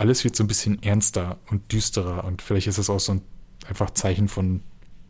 [0.00, 3.20] alles wird so ein bisschen ernster und düsterer und vielleicht ist das auch so ein
[3.68, 4.62] einfach Zeichen von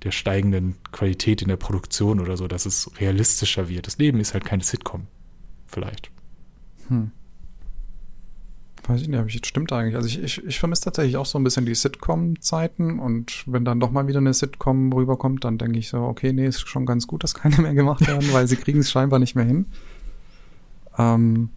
[0.03, 3.87] der steigenden Qualität in der Produktion oder so, dass es realistischer wird.
[3.87, 5.07] Das Leben ist halt keine Sitcom.
[5.67, 6.11] Vielleicht.
[6.89, 7.13] Hm.
[8.89, 9.95] Weiß ich nicht, aber ich- stimmt eigentlich.
[9.95, 13.79] Also ich, ich, ich vermisse tatsächlich auch so ein bisschen die Sitcom-Zeiten und wenn dann
[13.79, 17.07] doch mal wieder eine Sitcom rüberkommt, dann denke ich so, okay, nee, ist schon ganz
[17.07, 19.67] gut, dass keine mehr gemacht werden, weil sie kriegen es scheinbar nicht mehr hin.
[20.99, 21.51] Ähm,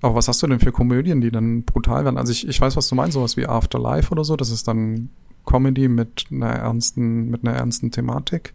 [0.00, 2.16] aber was hast du denn für Komödien, die dann brutal werden?
[2.16, 5.10] Also ich, ich weiß, was du meinst, sowas wie Afterlife oder so, das ist dann
[5.46, 8.54] Comedy mit einer ernsten, mit einer ernsten Thematik.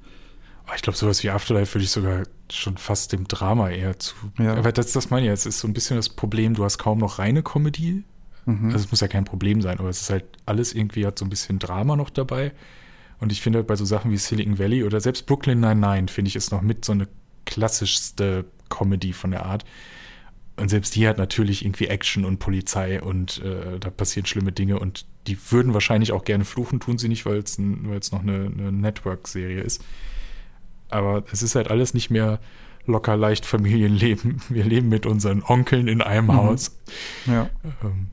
[0.65, 4.15] Aber ich glaube, sowas wie Afterlife würde ich sogar schon fast dem Drama eher zu.
[4.39, 4.55] Ja.
[4.55, 6.97] Aber das, das meine ich, es ist so ein bisschen das Problem, du hast kaum
[6.97, 8.03] noch reine Comedy.
[8.45, 8.65] Mhm.
[8.65, 11.25] Also es muss ja kein Problem sein, aber es ist halt alles irgendwie hat so
[11.25, 12.53] ein bisschen Drama noch dabei.
[13.19, 16.29] Und ich finde halt bei so Sachen wie Silicon Valley oder selbst Brooklyn Nine-Nine, finde
[16.29, 17.07] ich, ist noch mit so eine
[17.45, 19.63] klassischste Comedy von der Art.
[20.57, 24.79] Und selbst die hat natürlich irgendwie Action und Polizei und äh, da passieren schlimme Dinge
[24.79, 28.71] und die würden wahrscheinlich auch gerne fluchen, tun sie nicht, weil es noch eine, eine
[28.71, 29.83] Network-Serie ist.
[30.89, 32.39] Aber es ist halt alles nicht mehr
[32.85, 34.41] locker leicht Familienleben.
[34.49, 36.33] Wir leben mit unseren Onkeln in einem Mhm.
[36.35, 36.79] Haus.
[37.25, 37.49] Ja.
[37.83, 38.07] Ähm,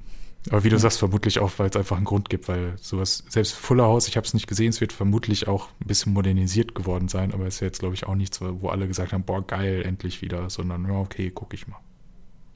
[0.51, 3.55] aber wie du sagst, vermutlich auch, weil es einfach einen Grund gibt, weil sowas, selbst
[3.55, 7.07] Fuller House, ich habe es nicht gesehen, es wird vermutlich auch ein bisschen modernisiert geworden
[7.07, 9.47] sein, aber es ist ja jetzt, glaube ich, auch nichts, wo alle gesagt haben, boah,
[9.47, 11.79] geil, endlich wieder, sondern ja, okay, gucke ich mal.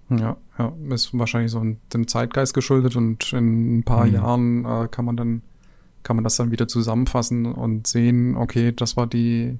[0.09, 4.15] Ja, ja, ist wahrscheinlich so dem Zeitgeist geschuldet und in ein paar Mhm.
[4.15, 5.43] Jahren äh, kann man dann
[6.05, 9.59] kann man das dann wieder zusammenfassen und sehen, okay, das war die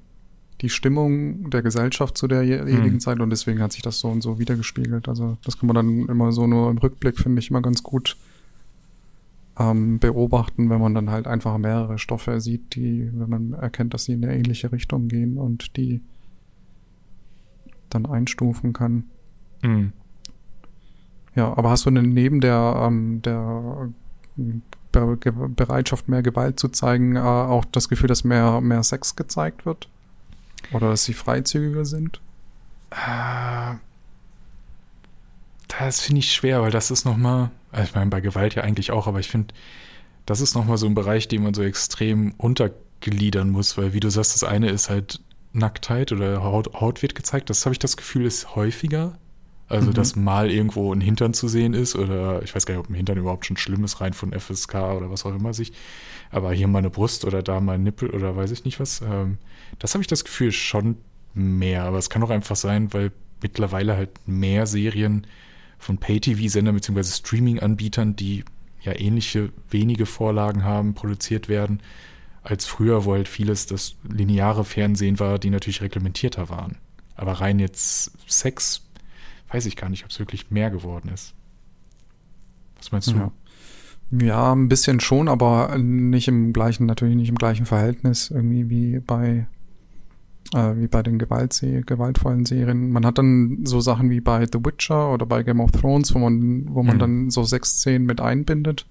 [0.61, 2.99] die Stimmung der Gesellschaft zu derjenigen Mhm.
[3.01, 5.07] Zeit und deswegen hat sich das so und so wiedergespiegelt.
[5.09, 8.15] Also das kann man dann immer so nur im Rückblick finde ich immer ganz gut
[9.59, 14.05] ähm, beobachten, wenn man dann halt einfach mehrere Stoffe sieht, die, wenn man erkennt, dass
[14.05, 16.01] sie in eine ähnliche Richtung gehen und die
[17.89, 19.03] dann einstufen kann.
[19.63, 19.93] Mhm.
[21.37, 23.89] Ja, aber hast du denn neben der, ähm, der
[24.35, 25.17] Be
[25.55, 29.87] Bereitschaft, mehr Gewalt zu zeigen, äh, auch das Gefühl, dass mehr, mehr Sex gezeigt wird?
[30.73, 32.19] Oder dass sie freizügiger sind?
[32.89, 33.75] Äh,
[35.67, 38.89] das finde ich schwer, weil das ist nochmal, also ich meine, bei Gewalt ja eigentlich
[38.89, 39.53] auch, aber ich finde,
[40.25, 44.09] das ist nochmal so ein Bereich, den man so extrem untergliedern muss, weil wie du
[44.09, 45.21] sagst, das eine ist halt
[45.53, 47.51] Nacktheit oder Haut, Haut wird gezeigt.
[47.51, 49.19] Das habe ich das Gefühl, ist häufiger.
[49.69, 49.93] Also, Mhm.
[49.95, 52.95] dass mal irgendwo ein Hintern zu sehen ist oder ich weiß gar nicht, ob ein
[52.95, 55.73] Hintern überhaupt schon schlimm ist, rein von FSK oder was auch immer sich.
[56.31, 59.01] Aber hier mal eine Brust oder da mal ein Nippel oder weiß ich nicht was.
[59.01, 59.37] Ähm,
[59.79, 60.97] das habe ich das Gefühl schon
[61.33, 61.83] mehr.
[61.83, 65.27] Aber es kann auch einfach sein, weil mittlerweile halt mehr Serien
[65.79, 67.03] von Pay-TV-Sendern bzw.
[67.03, 68.43] Streaming-Anbietern, die
[68.81, 71.81] ja ähnliche wenige Vorlagen haben, produziert werden,
[72.41, 76.77] als früher, wo halt vieles das lineare Fernsehen war, die natürlich reglementierter waren.
[77.15, 78.86] Aber rein jetzt Sex,
[79.49, 81.33] weiß ich gar nicht, ob es wirklich mehr geworden ist.
[82.77, 83.15] Was meinst du?
[83.15, 83.31] Ja.
[84.09, 88.99] Ja, ein bisschen schon, aber nicht im gleichen, natürlich nicht im gleichen Verhältnis irgendwie wie
[88.99, 89.47] bei
[90.53, 92.89] äh, wie bei den Gewaltse gewaltvollen Serien.
[92.91, 96.19] Man hat dann so Sachen wie bei The Witcher oder bei Game of Thrones, wo
[96.19, 96.99] man, wo man Mhm.
[96.99, 98.85] dann so sechs Szenen mit einbindet.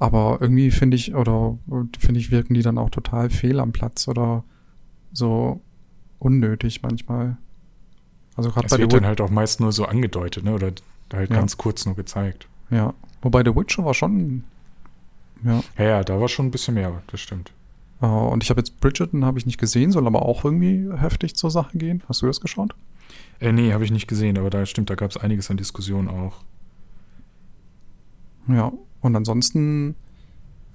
[0.00, 1.56] Aber irgendwie finde ich, oder
[2.00, 4.42] finde ich, wirken die dann auch total fehl am Platz oder
[5.12, 5.60] so
[6.18, 7.36] unnötig manchmal.
[8.38, 9.00] Also gerade bei The wird Witcher.
[9.00, 10.54] dann halt auch meist nur so angedeutet, ne?
[10.54, 10.72] Oder
[11.12, 11.36] halt Ja.
[11.36, 12.46] ganz kurz nur gezeigt.
[12.70, 12.94] Ja.
[13.20, 14.44] Wobei The Witcher war schon,
[15.44, 15.62] ja.
[15.76, 17.52] Ja, ja, da war schon ein bisschen mehr, das stimmt.
[18.00, 21.34] Äh, und ich habe jetzt Bridgerton habe ich nicht gesehen, soll aber auch irgendwie heftig
[21.34, 22.02] zur Sache gehen.
[22.08, 22.74] Hast du das geschaut?
[23.40, 26.08] Äh, nee, habe ich nicht gesehen, aber da stimmt, da gab es einiges an Diskussionen
[26.08, 26.36] auch.
[28.48, 28.72] Ja.
[29.00, 29.94] Und ansonsten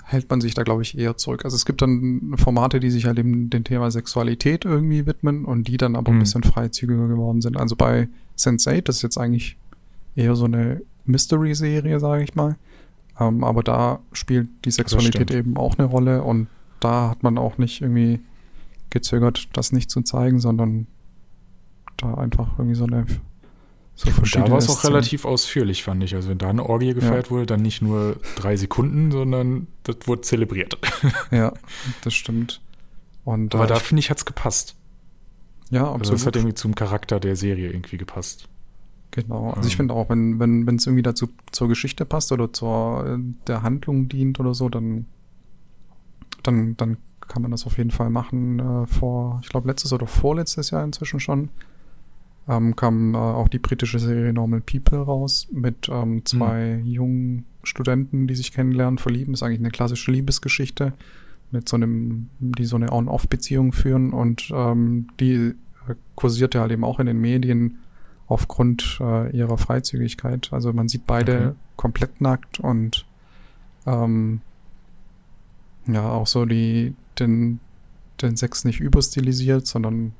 [0.06, 1.46] hält man sich da, glaube ich, eher zurück.
[1.46, 5.68] Also es gibt dann Formate, die sich halt eben dem Thema Sexualität irgendwie widmen und
[5.68, 6.20] die dann aber ein Mhm.
[6.20, 7.58] bisschen freizügiger geworden sind.
[7.58, 9.58] Also bei Sense8, das ist jetzt eigentlich
[10.16, 12.58] eher so eine Mystery-Serie, sage ich mal.
[13.20, 16.48] Ähm, aber da spielt die Sexualität eben auch eine Rolle und
[16.80, 18.20] da hat man auch nicht irgendwie
[18.89, 20.88] gezögert, das nicht zu zeigen, sondern
[21.98, 23.06] da einfach irgendwie so eine
[23.95, 26.15] so da war es auch relativ ausführlich, fand ich.
[26.15, 30.21] Also wenn da eine Orgie gefeiert wurde, dann nicht nur drei Sekunden, sondern das wurde
[30.21, 30.77] zelebriert.
[31.32, 31.53] Ja,
[32.03, 32.60] das stimmt.
[33.23, 34.75] Und Aber äh, da ich- finde ich, hat's gepasst.
[35.69, 36.19] ja, Also absolut.
[36.19, 38.49] das hat irgendwie zum Charakter der Serie irgendwie gepasst.
[39.12, 39.51] Genau.
[39.51, 39.77] Also ich Ähm.
[39.77, 43.62] finde auch, wenn wenn wenn es irgendwie dazu zur Geschichte passt oder zur äh, der
[43.62, 45.06] Handlung dient oder so, dann
[46.41, 48.60] dann dann kann man das auf jeden Fall machen.
[48.60, 51.49] Äh, vor, ich glaube letztes oder vorletztes Jahr inzwischen schon
[52.47, 58.27] ähm, kam äh, auch die britische Serie Normal People raus mit ähm, zwei jungen Studenten,
[58.27, 59.34] die sich kennenlernen, verlieben.
[59.34, 60.93] Ist eigentlich eine klassische Liebesgeschichte
[61.51, 65.53] mit so einem, die so eine On-Off-Beziehung führen und ähm, die
[65.88, 67.77] äh, kursierte halt eben auch in den Medien
[68.27, 70.49] aufgrund äh, ihrer Freizügigkeit.
[70.51, 71.56] Also man sieht beide Okay.
[71.75, 73.06] komplett nackt und
[73.86, 74.41] ähm,
[75.88, 77.60] ja, auch so die, den,
[78.21, 80.13] den Sex nicht überstilisiert, sondern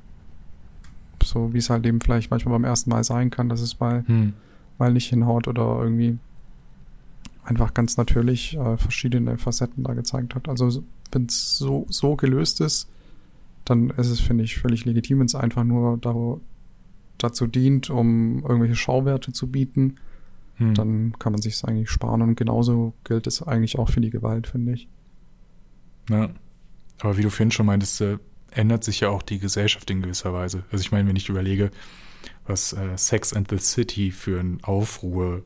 [1.24, 4.04] so wie es halt eben vielleicht manchmal beim ersten Mal sein kann, dass es mal,
[4.06, 4.32] Hm.
[4.78, 6.18] mal nicht hinhaut oder irgendwie
[7.44, 10.48] einfach ganz natürlich äh, verschiedene Facetten da gezeigt hat.
[10.48, 10.82] Also
[11.12, 12.88] wenn es so, so gelöst ist,
[13.64, 16.14] dann ist es, finde ich, völlig legitim, wenn es einfach nur da,
[17.18, 19.96] dazu dient, um irgendwelche Schauwerte zu bieten,
[20.56, 20.74] Hm.
[20.74, 24.46] dann kann man sich eigentlich sparen und genauso gilt es eigentlich auch für die Gewalt,
[24.46, 24.86] finde ich.
[26.08, 26.30] Ja.
[27.00, 28.18] Aber wie du vorhin schon meintest, äh,
[28.54, 30.64] ändert sich ja auch die Gesellschaft in gewisser Weise.
[30.70, 31.70] Also ich meine, wenn ich überlege,
[32.46, 35.42] was äh, Sex and the City für einen Aufruhr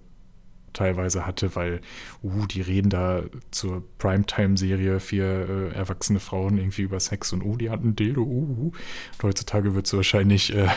[0.72, 1.80] teilweise hatte, weil,
[2.22, 7.56] uh, die reden da zur Primetime-Serie für äh, erwachsene Frauen irgendwie über Sex und uh,
[7.56, 8.66] die hatten Dildo, uh, uh.
[8.66, 10.68] Und heutzutage wird es wahrscheinlich äh,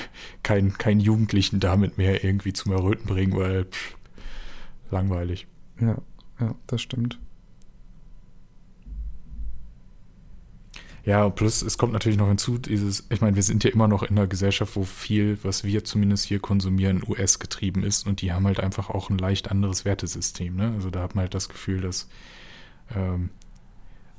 [0.43, 3.95] kein, kein Jugendlichen damit mehr irgendwie zum Erröten bringen, weil pff,
[4.89, 5.47] langweilig.
[5.79, 5.97] Ja,
[6.39, 7.19] ja, das stimmt.
[11.03, 14.03] Ja, plus es kommt natürlich noch hinzu, dieses, ich meine, wir sind ja immer noch
[14.03, 18.31] in einer Gesellschaft, wo viel, was wir zumindest hier konsumieren, US getrieben ist und die
[18.31, 20.55] haben halt einfach auch ein leicht anderes Wertesystem.
[20.55, 20.73] Ne?
[20.75, 22.07] Also da hat man halt das Gefühl, dass
[22.95, 23.29] ähm,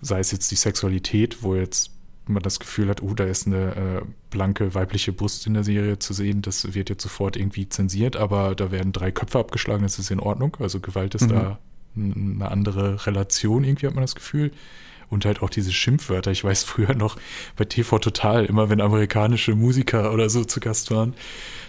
[0.01, 1.93] sei es jetzt die Sexualität, wo jetzt
[2.27, 5.99] man das Gefühl hat, oh, da ist eine äh, blanke weibliche Brust in der Serie
[5.99, 9.99] zu sehen, das wird jetzt sofort irgendwie zensiert, aber da werden drei Köpfe abgeschlagen, das
[9.99, 10.57] ist in Ordnung.
[10.61, 11.29] Also Gewalt ist Mhm.
[11.29, 11.59] da
[11.97, 14.53] eine andere Relation, irgendwie hat man das Gefühl.
[15.13, 16.31] Und halt auch diese Schimpfwörter.
[16.31, 17.19] Ich weiß früher noch
[17.57, 21.13] bei TV Total, immer wenn amerikanische Musiker oder so zu Gast waren,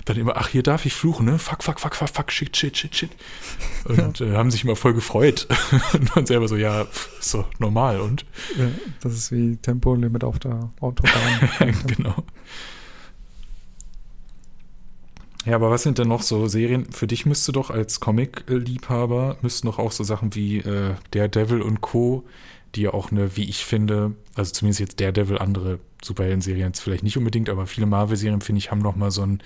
[0.05, 1.37] dann immer, ach, hier darf ich fluchen, ne?
[1.39, 3.09] Fuck, fuck, fuck, fuck, fuck, shit, shit, shit, shit.
[3.83, 5.49] Und äh, haben sich immer voll gefreut.
[5.93, 6.87] und man selber so, ja,
[7.19, 8.25] ist doch normal und
[8.57, 11.11] Ja, das ist wie Tempolimit auf der Autobahn.
[11.87, 12.23] genau.
[15.45, 16.85] Ja, aber was sind denn noch so Serien?
[16.93, 21.81] Für dich müsste doch als Comic-Liebhaber, müssten doch auch so Sachen wie äh, Daredevil und
[21.81, 22.23] Co.,
[22.75, 27.03] die ja auch eine, wie ich finde, also zumindest jetzt Daredevil, andere Superhelden-Serien jetzt vielleicht
[27.03, 29.41] nicht unbedingt, aber viele Marvel-Serien, finde ich, haben noch mal so ein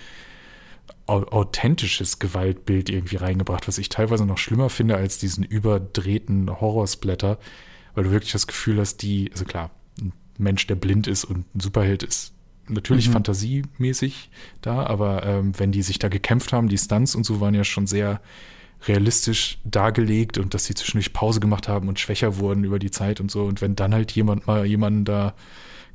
[1.05, 7.37] au authentisches Gewaltbild irgendwie reingebracht, was ich teilweise noch schlimmer finde als diesen überdrehten Horrorsplatter,
[7.95, 11.53] weil du wirklich das Gefühl hast, die, also klar, ein Mensch, der blind ist und
[11.55, 12.33] ein Superheld ist
[12.69, 13.13] natürlich Mhm.
[13.13, 14.29] fantasiemäßig
[14.61, 17.63] da, aber ähm, wenn die sich da gekämpft haben, die Stunts und so waren ja
[17.63, 18.21] schon sehr
[18.85, 23.19] realistisch dargelegt und dass sie zwischendurch Pause gemacht haben und schwächer wurden über die Zeit
[23.19, 23.45] und so.
[23.45, 25.33] Und wenn dann halt jemand mal jemanden da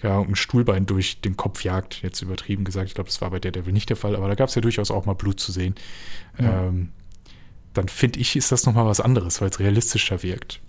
[0.03, 3.39] ja, ein Stuhlbein durch den Kopf jagt, jetzt übertrieben gesagt, ich glaube, das war bei
[3.39, 5.53] der Devil nicht der Fall, aber da gab es ja durchaus auch mal Blut zu
[5.53, 5.77] sehen.
[6.39, 6.65] Ja.
[6.67, 6.91] Ähm,
[7.73, 10.61] dann finde ich, ist das nochmal was anderes, weil es realistischer wirkt.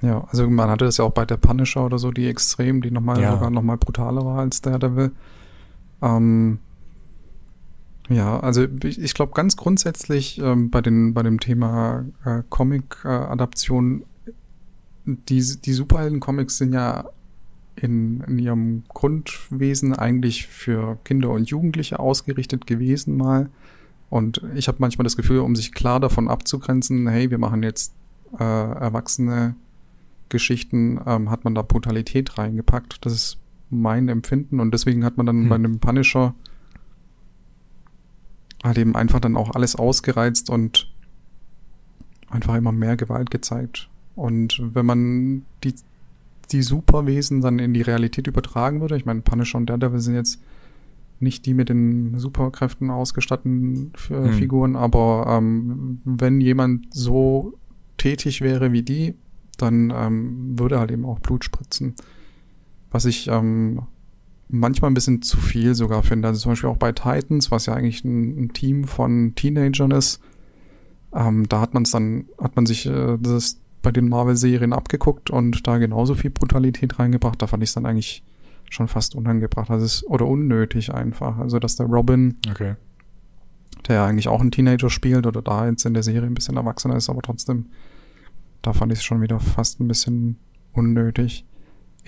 [0.00, 2.90] Ja, also man hatte das ja auch bei der Punisher oder so, die extrem, die
[2.90, 3.32] nochmal Ja.
[3.32, 5.10] sogar nochmal brutaler war als Daredevil.
[6.00, 6.60] Ähm,
[8.08, 14.04] ja, also ich, ich glaube ganz grundsätzlich ähm, bei, den, bei dem Thema äh, Comic-Adaption,
[15.04, 17.08] die, die Superhelden-Comics sind ja
[17.76, 23.50] in, in ihrem Grundwesen eigentlich für Kinder und Jugendliche ausgerichtet gewesen mal.
[24.10, 27.94] Und ich habe manchmal das Gefühl, um sich klar davon abzugrenzen, hey, wir machen jetzt
[28.38, 29.54] äh, erwachsene
[30.28, 33.04] Geschichten, ähm, hat man da Brutalität reingepackt.
[33.04, 33.38] Das ist
[33.70, 34.60] mein Empfinden.
[34.60, 35.48] Und deswegen hat man dann Hm.
[35.48, 36.34] bei einem Punisher
[38.64, 40.92] halt eben einfach dann auch alles ausgereizt und
[42.28, 43.88] einfach immer mehr Gewalt gezeigt.
[44.16, 45.74] Und wenn man die,
[46.50, 50.40] die Superwesen dann in die Realität übertragen würde, ich meine, Punisher und Daredevil sind jetzt
[51.20, 54.32] nicht die mit den Superkräften ausgestatteten F- Hm.
[54.34, 57.54] Figuren, aber ähm, wenn jemand so
[57.96, 59.14] tätig wäre wie die,
[59.56, 61.94] dann ähm, würde halt eben auch Blut spritzen.
[62.90, 63.82] Was ich ähm,
[64.48, 66.28] manchmal ein bisschen zu viel sogar finde.
[66.28, 70.20] Also zum Beispiel auch bei Titans, was ja eigentlich ein, ein Team von Teenagern ist,
[71.14, 75.30] ähm, da hat man es dann, hat man sich äh, das bei den Marvel-Serien abgeguckt
[75.30, 77.40] und da genauso viel Brutalität reingebracht.
[77.40, 78.22] Da fand ich es dann eigentlich
[78.70, 79.70] schon fast unangebracht.
[79.70, 81.38] Also es, oder unnötig einfach.
[81.38, 82.74] Also dass der Robin, Okay.
[83.86, 86.56] der ja eigentlich auch ein Teenager spielt oder da jetzt in der Serie ein bisschen
[86.56, 87.66] erwachsener ist, aber trotzdem,
[88.62, 90.36] da fand ich es schon wieder fast ein bisschen
[90.72, 91.44] unnötig.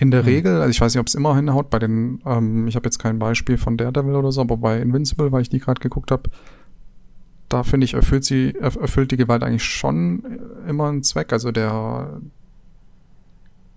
[0.01, 0.29] In der Hm.
[0.29, 2.97] Regel, also ich weiß nicht, ob es immer hinhaut, bei den, ähm, ich habe jetzt
[2.97, 6.23] kein Beispiel von Daredevil oder so, aber bei Invincible, weil ich die gerade geguckt habe,
[7.49, 10.23] da finde ich, erfüllt sie, erf- erfüllt die Gewalt eigentlich schon
[10.65, 11.31] äh, immer einen Zweck.
[11.31, 12.19] Also der,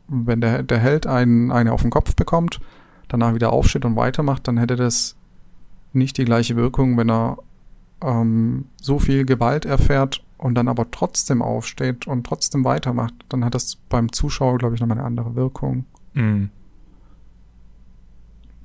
[0.08, 2.58] wenn der, der Held einen, eine auf den Kopf bekommt,
[3.08, 5.16] danach wieder aufsteht und weitermacht, dann hätte das
[5.92, 7.36] nicht die gleiche Wirkung, wenn er
[8.02, 13.54] ähm, so viel Gewalt erfährt und dann aber trotzdem aufsteht und trotzdem weitermacht, dann hat
[13.54, 15.84] das beim Zuschauer, glaube ich, nochmal eine andere Wirkung.
[16.14, 16.50] Mhm.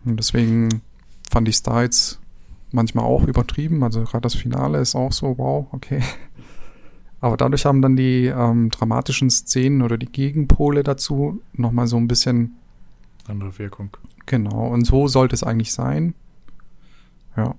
[0.06, 0.82] Und deswegen
[1.30, 2.20] fand ich es da jetzt
[2.72, 3.84] manchmal auch übertrieben.
[3.84, 6.02] Also gerade das Finale ist auch so, wow, okay.
[7.22, 12.08] Aber dadurch haben dann die ähm, dramatischen Szenen oder die Gegenpole dazu nochmal so ein
[12.08, 12.54] bisschen,
[13.28, 13.90] Andere Wirkung.
[14.26, 16.14] genau, und so sollte es eigentlich sein.
[17.36, 17.56] Ja.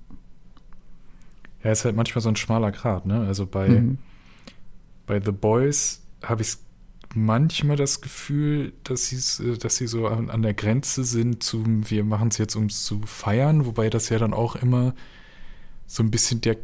[1.62, 3.20] Ja, ist halt manchmal so ein schmaler Grat, ne?
[3.26, 3.98] Also bei, Mhm.
[5.06, 6.56] bei The Boys habe ich
[7.14, 11.90] manchmal das Gefühl, dass, sie's, äh, dass sie so an, an der Grenze sind zum,
[11.90, 14.94] wir machen es jetzt, um es zu feiern, wobei das ja dann auch immer
[15.86, 16.56] so ein bisschen der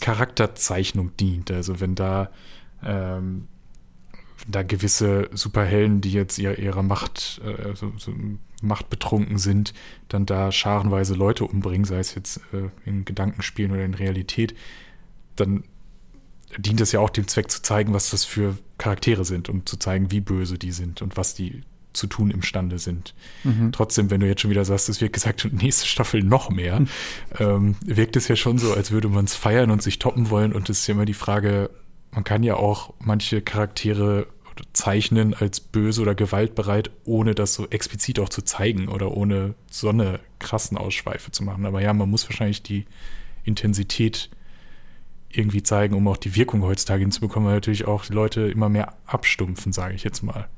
[0.00, 1.50] Charakterzeichnung dient.
[1.50, 2.30] Also wenn da,
[2.82, 3.48] ähm,
[4.42, 8.12] wenn da gewisse Superhelden, die jetzt ihr, ihrer Macht, äh, so, so
[8.60, 9.72] machtbetrunken sind,
[10.08, 14.54] dann da scharenweise Leute umbringen, sei es jetzt äh, in Gedankenspielen oder in Realität,
[15.36, 15.64] dann
[16.58, 19.76] dient es ja auch dem Zweck zu zeigen, was das für Charaktere sind und zu
[19.76, 23.14] zeigen, wie böse die sind und was die zu tun imstande sind.
[23.44, 23.72] Mhm.
[23.72, 26.84] Trotzdem, wenn du jetzt schon wieder sagst, es wird gesagt, und nächste Staffel noch mehr,
[27.38, 30.52] ähm, wirkt es ja schon so, als würde man es feiern und sich toppen wollen.
[30.52, 31.70] Und es ist ja immer die Frage,
[32.10, 34.26] man kann ja auch manche Charaktere
[34.72, 39.88] zeichnen als böse oder gewaltbereit, ohne das so explizit auch zu zeigen oder ohne so
[39.88, 41.66] eine krassen Ausschweife zu machen.
[41.66, 42.86] Aber ja, man muss wahrscheinlich die
[43.44, 44.30] Intensität
[45.36, 48.94] irgendwie zeigen, um auch die Wirkung heutzutage hinzubekommen, weil natürlich auch die Leute immer mehr
[49.06, 50.48] abstumpfen, sage ich jetzt mal.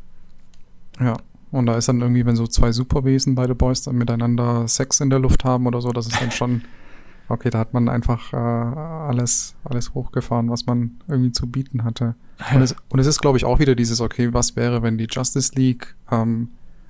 [1.00, 1.16] Ja.
[1.52, 5.10] Und da ist dann irgendwie, wenn so zwei Superwesen, beide Boys, dann miteinander Sex in
[5.10, 6.62] der Luft haben oder so, das ist dann schon,
[7.28, 12.14] okay, da hat man einfach äh, alles, alles hochgefahren, was man irgendwie zu bieten hatte.
[12.52, 15.06] Und es, und es ist, glaube ich, auch wieder dieses, okay, was wäre, wenn die
[15.10, 16.48] Justice League ähm,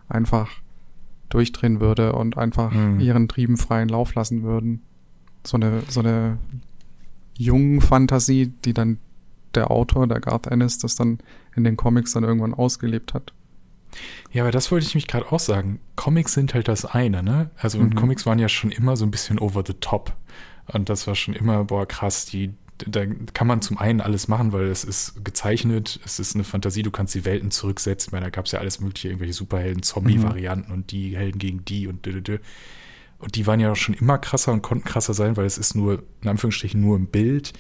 [0.09, 0.51] einfach
[1.29, 2.99] durchdrehen würde und einfach Mhm.
[3.01, 4.83] ihren Trieben freien Lauf lassen würden.
[5.45, 6.39] So eine, so eine
[7.39, 8.99] jungen Fantasie, die dann
[9.55, 11.19] der Autor, der Garth Ennis, das dann
[11.55, 13.33] in den Comics dann irgendwann ausgelebt hat.
[14.33, 15.81] Ja, aber das wollte ich mich gerade auch sagen.
[15.95, 17.51] Comics sind halt das eine, ne?
[17.57, 17.99] Also und Mhm.
[17.99, 20.15] Comics waren ja schon immer so ein bisschen over the top.
[20.67, 22.53] Und das war schon immer, boah, krass, die,
[22.87, 26.83] da kann man zum einen alles machen, weil es ist gezeichnet, es ist eine Fantasie,
[26.83, 28.11] du kannst die Welten zurücksetzen.
[28.13, 31.87] Meine, da gab es ja alles mögliche, irgendwelche Superhelden, Zombie-Varianten und die Helden gegen die
[31.87, 32.39] und dö, dö, dö.
[33.19, 35.75] Und die waren ja auch schon immer krasser und konnten krasser sein, weil es ist
[35.75, 37.53] nur, in Anführungsstrichen, nur ein Bild.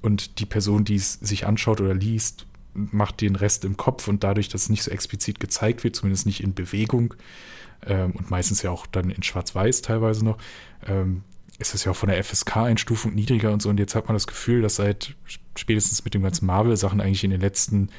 [0.00, 4.24] Und die Person, die es sich anschaut oder liest, macht den Rest im Kopf und
[4.24, 7.14] dadurch, dass es nicht so explizit gezeigt wird, zumindest nicht in Bewegung
[7.86, 10.38] ähm, und meistens ja auch dann in Schwarz-Weiß teilweise noch,
[10.86, 11.22] ähm,
[11.58, 13.68] ist es ja auch von der FSK-Einstufung niedriger und so.
[13.68, 15.14] Und jetzt hat man das Gefühl, dass seit
[15.56, 17.90] spätestens mit den ganzen Marvel-Sachen eigentlich in den letzten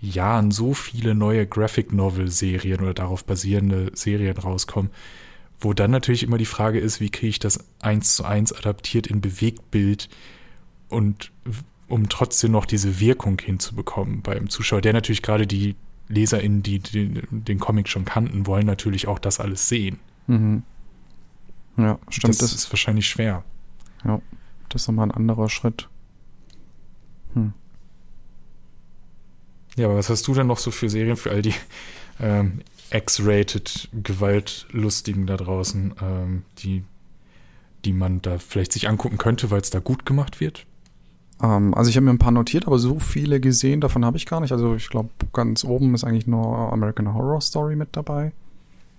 [0.00, 4.90] Jahren so viele neue Graphic-Novel-Serien oder darauf basierende Serien rauskommen,
[5.60, 9.06] wo dann natürlich immer die Frage ist, wie kriege ich das eins zu eins adaptiert
[9.06, 10.08] in Bewegtbild
[10.88, 11.32] und
[11.88, 15.76] um trotzdem noch diese Wirkung hinzubekommen beim Zuschauer, der natürlich gerade die
[16.08, 19.98] LeserInnen, die den, den Comic schon kannten, wollen natürlich auch das alles sehen.
[20.26, 20.62] Mhm.
[21.76, 22.30] Ja, stimmt.
[22.34, 23.44] das, Das, ist wahrscheinlich schwer.
[24.04, 24.20] ja,
[24.68, 25.88] das ist nochmal ein anderer Schritt.
[27.34, 27.52] Hm.
[29.76, 31.54] Ja, aber was hast du denn noch so für Serien für all die
[32.20, 32.60] ähm,
[32.92, 36.84] X-rated Gewaltlustigen da draußen, ähm, die,
[37.84, 40.66] die man da vielleicht sich angucken könnte, weil es da gut gemacht wird?
[41.42, 44.26] Ähm, also ich habe mir ein paar notiert, aber so viele gesehen, davon habe ich
[44.26, 44.52] gar nicht.
[44.52, 48.32] Also ich glaube, ganz oben ist eigentlich nur American Horror Story mit dabei.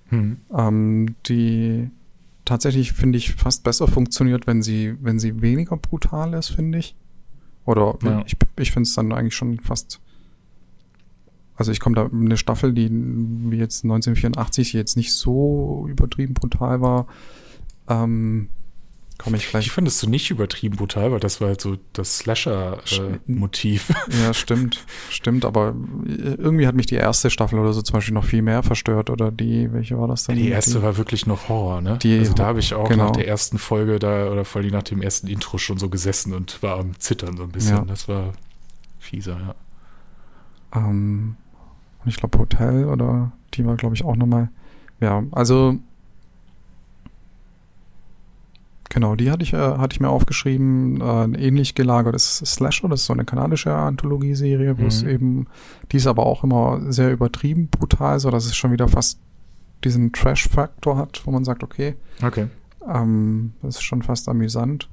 [0.10, 0.38] Hm.
[0.56, 1.90] Ähm, die
[2.46, 6.96] tatsächlich, finde ich, fast besser funktioniert, wenn sie, wenn sie weniger brutal ist, finde ich.
[7.66, 8.24] Oder Ja.
[8.26, 10.00] ich, ich finde es dann eigentlich schon fast.
[11.62, 16.82] Also ich komme da eine Staffel, die wie jetzt 1984 jetzt nicht so übertrieben brutal
[16.82, 17.08] war,
[17.88, 18.50] ähm,
[19.18, 19.70] komme ich Ich gleich.
[19.72, 23.90] fand es so nicht übertrieben brutal, weil das war halt so das Slasher-Motiv.
[24.24, 25.76] Ja, stimmt, stimmt, aber
[26.08, 29.32] irgendwie hat mich die erste Staffel oder so zum Beispiel noch viel mehr verstört oder
[29.32, 30.36] die, welche war das dann?
[30.38, 32.00] die erste war wirklich noch Horror, ne?
[32.02, 33.06] Die- also da habe ich auch genau.
[33.06, 36.34] nach der ersten Folge da oder vor allem nach dem ersten Intro schon so gesessen
[36.34, 37.78] und war am Zittern so ein bisschen.
[37.78, 37.86] Ja.
[37.86, 38.34] Das war
[39.00, 39.56] fieser, ja.
[40.74, 41.36] Ähm,
[42.04, 44.50] und ich glaube Hotel oder die war, glaube ich, auch nochmal.
[45.00, 45.78] Ja, also
[48.90, 51.02] genau, die hatte ich, äh, hatte ich mir aufgeschrieben.
[51.02, 55.10] Äh, ein ähnlich gelagertes Slasher, das ist so eine kanadische Anthologieserie, wo es Mhm.
[55.10, 55.48] eben,
[55.92, 59.20] die ist aber auch immer sehr übertrieben brutal, so dass es schon wieder fast
[59.84, 62.48] diesen Trash-Faktor hat, wo man sagt, okay, Okay.
[62.88, 64.90] ähm, das ist schon fast amüsant.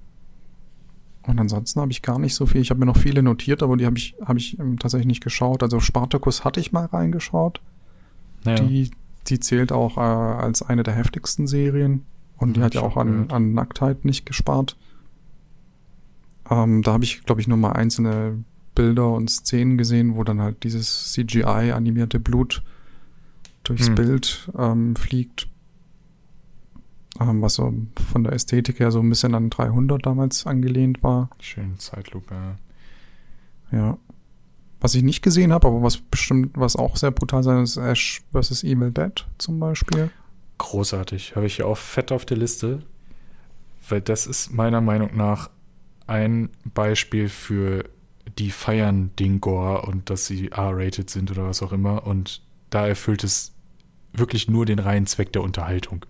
[1.29, 2.63] Und ansonsten habe ich gar nicht so viel.
[2.63, 5.23] Ich habe mir noch viele notiert, aber die habe ich, habe ich ähm, tatsächlich nicht
[5.23, 5.63] geschaut.
[5.63, 7.61] Also Spartacus hatte ich mal reingeschaut.
[8.45, 8.65] Naja.
[8.65, 8.91] Die,
[9.27, 12.07] die zählt auch äh, als eine der heftigsten Serien.
[12.39, 14.77] Und die hat ja auch an, an Nacktheit nicht gespart.
[16.49, 18.43] Ähm, da habe ich, glaube ich, nur mal einzelne
[18.75, 22.63] Bilder und Szenen gesehen, wo dann halt dieses CGI-animierte Blut
[23.65, 23.95] durchs Hm.
[23.97, 25.48] Bild ähm, fliegt.
[27.21, 27.73] Ähm, was so
[28.11, 31.31] von der Ästhetik her so ein bisschen an 300 damals angelehnt war.
[31.41, 32.35] Schön Zeitlupe.
[32.35, 32.59] ja.
[33.71, 33.99] Ja.
[34.81, 38.23] Was ich nicht gesehen habe, aber was bestimmt, was auch sehr brutal sein ist, Ash
[38.33, 38.63] vs.
[38.63, 40.11] Evil Dead zum Beispiel.
[40.59, 41.35] Großartig.
[41.35, 42.83] Habe ich hier auch fett auf der Liste.
[43.89, 45.51] Weil das ist meiner Meinung nach
[46.07, 47.85] ein Beispiel für
[48.39, 52.07] die feiern den Gore und dass sie R-rated sind oder was auch immer.
[52.07, 53.55] Und da erfüllt es
[54.13, 56.05] wirklich nur den reinen Zweck der Unterhaltung.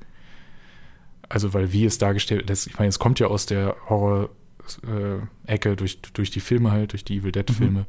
[1.28, 6.00] Also, weil wie es dargestellt ist, ich meine, es kommt ja aus der Horror-Ecke durch,
[6.00, 7.86] durch die Filme halt, durch die Evil Dead-Filme.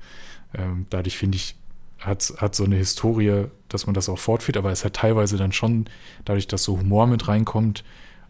[0.54, 1.56] Ähm, dadurch finde ich,
[2.00, 5.52] hat, hat so eine Historie, dass man das auch fortführt, aber es hat teilweise dann
[5.52, 5.86] schon,
[6.26, 7.84] dadurch, dass so Humor mit reinkommt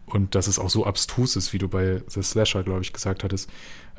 [0.06, 3.24] und dass es auch so abstrus ist, wie du bei The Slasher, glaube ich, gesagt
[3.24, 3.48] hattest,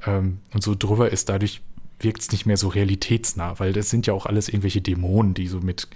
[0.05, 1.61] ähm, und so drüber ist, dadurch
[1.99, 5.47] wirkt es nicht mehr so realitätsnah, weil das sind ja auch alles irgendwelche Dämonen, die
[5.47, 5.87] so mit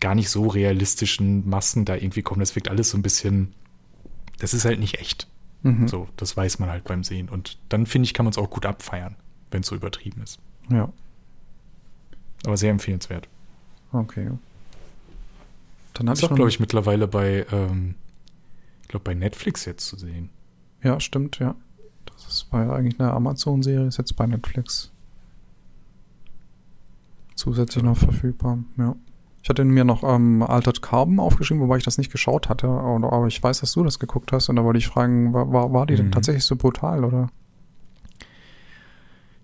[0.00, 2.40] gar nicht so realistischen Masken da irgendwie kommen.
[2.40, 3.54] Das wirkt alles so ein bisschen,
[4.38, 5.28] das ist halt nicht echt.
[5.62, 5.88] Mhm.
[5.88, 7.28] So, das weiß man halt beim Sehen.
[7.28, 9.16] Und dann finde ich, kann man es auch gut abfeiern,
[9.50, 10.38] wenn es so übertrieben ist.
[10.70, 10.92] Ja,
[12.44, 13.28] Aber sehr empfehlenswert.
[13.92, 14.30] okay.
[15.94, 17.94] Dann Ist ich auch, glaube ich, mittlerweile bei, ähm,
[18.82, 20.28] ich glaube, bei Netflix jetzt zu sehen.
[20.82, 21.54] Ja, stimmt, ja.
[22.04, 24.90] Das ist, war ja eigentlich eine Amazon-Serie, ist jetzt bei Netflix
[27.34, 28.58] zusätzlich noch verfügbar.
[28.76, 28.94] Ja.
[29.46, 33.28] Ich hatte mir noch ähm, Altered Carbon aufgeschrieben, wobei ich das nicht geschaut hatte, aber,
[33.28, 35.86] ich weiß, dass du das geguckt hast und da wollte ich fragen, war, war, war
[35.86, 36.10] die denn Mhm.
[36.10, 37.30] tatsächlich so brutal, oder?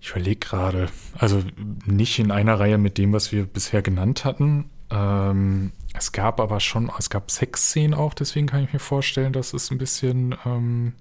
[0.01, 1.45] Ich überlege gerade, also
[1.87, 4.71] nicht in einer Reihe mit dem, was wir bisher genannt hatten.
[4.91, 9.53] Ähm, es gab aber schon, es gab Sexszenen auch, deswegen kann ich mir vorstellen, dass
[9.55, 10.95] es ein bisschen ähm,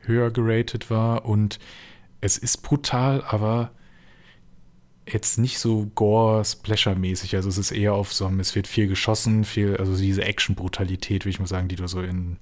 [0.00, 1.26] höher geratet war.
[1.26, 1.60] Und
[2.20, 3.70] es ist brutal, aber
[5.12, 7.36] jetzt nicht so Gore-Splasher-mäßig.
[7.36, 11.24] Also es ist eher auf so einem, es wird viel geschossen, viel, also diese Action-Brutalität,
[11.24, 12.36] würde ich mal sagen, die du so in,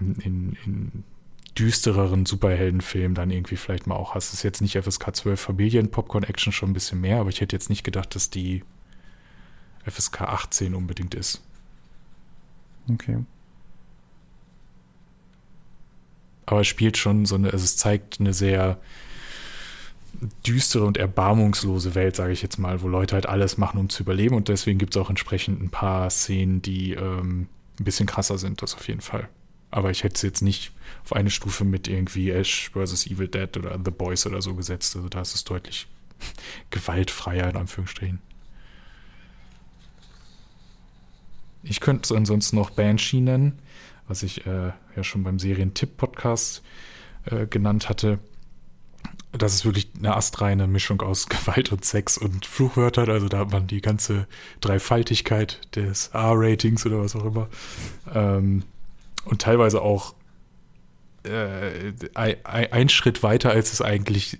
[0.00, 1.04] in, in,
[1.58, 4.28] düstereren Superheldenfilmen dann irgendwie vielleicht mal auch hast.
[4.28, 7.68] Es ist jetzt nicht FSK 12 Familien-Popcorn-Action schon ein bisschen mehr, aber ich hätte jetzt
[7.68, 8.62] nicht gedacht, dass die
[9.84, 11.42] FSK 18 unbedingt ist.
[12.90, 13.24] Okay.
[16.46, 18.80] Aber es spielt schon so eine, also es zeigt eine sehr
[20.46, 24.02] düstere und erbarmungslose Welt, sage ich jetzt mal, wo Leute halt alles machen, um zu
[24.02, 24.34] überleben.
[24.34, 27.48] Und deswegen gibt es auch entsprechend ein paar Szenen, die ähm,
[27.78, 29.28] ein bisschen krasser sind, das auf jeden Fall.
[29.70, 30.72] Aber ich hätte es jetzt nicht
[31.04, 33.06] auf eine Stufe mit irgendwie Ash vs.
[33.06, 34.96] Evil Dead oder The Boys oder so gesetzt.
[34.96, 35.86] Also da ist es deutlich
[36.70, 38.20] gewaltfreier, in Anführungsstrichen.
[41.62, 43.58] Ich könnte es ansonsten noch Banshee nennen,
[44.08, 46.62] was ich äh, ja schon beim Serientipp-Podcast
[47.26, 48.18] äh, genannt hatte.
[49.32, 53.10] Das ist wirklich eine astreine Mischung aus Gewalt und Sex und Fluchwörtern.
[53.10, 54.26] Also da hat man die ganze
[54.60, 57.48] Dreifaltigkeit des R-Ratings oder was auch immer.
[58.12, 58.64] Ähm,
[59.24, 60.14] und teilweise auch
[61.24, 64.38] äh, ein, Schritt weiter, als es eigentlich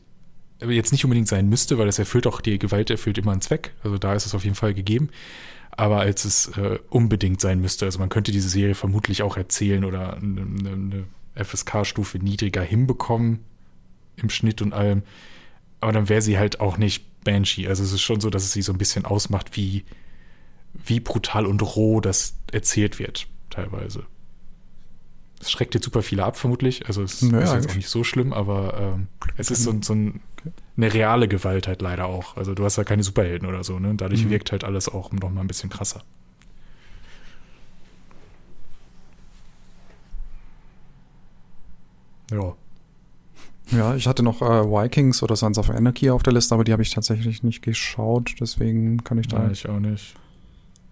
[0.66, 3.74] jetzt nicht unbedingt sein müsste, weil es erfüllt auch, die Gewalt erfüllt immer einen Zweck.
[3.84, 5.10] Also da ist es auf jeden Fall gegeben.
[5.70, 7.84] Aber als es äh, unbedingt sein müsste.
[7.84, 11.04] Also man könnte diese Serie vermutlich auch erzählen oder eine, eine
[11.36, 13.40] FSK-Stufe niedriger hinbekommen
[14.22, 15.02] im Schnitt und allem.
[15.80, 17.66] Aber dann wäre sie halt auch nicht Banshee.
[17.68, 19.84] Also es ist schon so, dass es sie so ein bisschen ausmacht, wie,
[20.74, 24.04] wie brutal und roh das erzählt wird, teilweise.
[25.40, 26.86] Es schreckt jetzt super viele ab, vermutlich.
[26.86, 29.06] Also es Naja, ist jetzt auch nicht so schlimm, aber ähm,
[29.38, 30.20] es ist so, so ein,
[30.76, 32.36] eine reale Gewalt halt leider auch.
[32.36, 33.94] Also du hast ja keine Superhelden oder so, ne?
[33.94, 34.30] Dadurch Mhm.
[34.30, 36.02] wirkt halt alles auch noch mal ein bisschen krasser.
[42.30, 42.54] Ja.
[43.72, 46.72] Ja, ich hatte noch äh, Vikings oder Sons of Anarchy auf der Liste, aber die
[46.72, 50.14] habe ich tatsächlich nicht geschaut, deswegen kann ich da, Nein, ich auch nicht.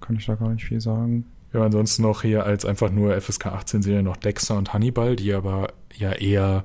[0.01, 1.24] kann ich da gar nicht viel sagen.
[1.53, 5.33] Ja, ansonsten noch hier als einfach nur FSK 18 Serie noch Dexter und Hannibal, die
[5.33, 6.64] aber ja eher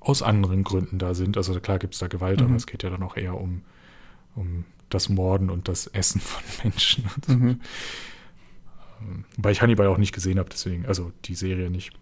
[0.00, 1.36] aus anderen Gründen da sind.
[1.36, 2.46] Also klar gibt es da Gewalt, Mhm.
[2.46, 3.62] aber es geht ja dann auch eher um,
[4.34, 7.04] um das Morden und das Essen von Menschen.
[7.14, 7.32] Und so.
[7.34, 7.60] Mhm.
[9.02, 11.92] Ähm, Wobei ich Hannibal auch nicht gesehen habe, deswegen, also die Serie nicht.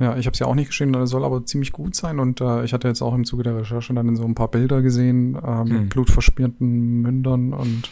[0.00, 2.40] Ja, ich habe es ja auch nicht geschrieben, das soll aber ziemlich gut sein und
[2.40, 5.34] äh, ich hatte jetzt auch im Zuge der Recherche dann so ein paar Bilder gesehen
[5.34, 5.88] äh, mit Hm.
[5.88, 7.90] blutverschmierten Mündern und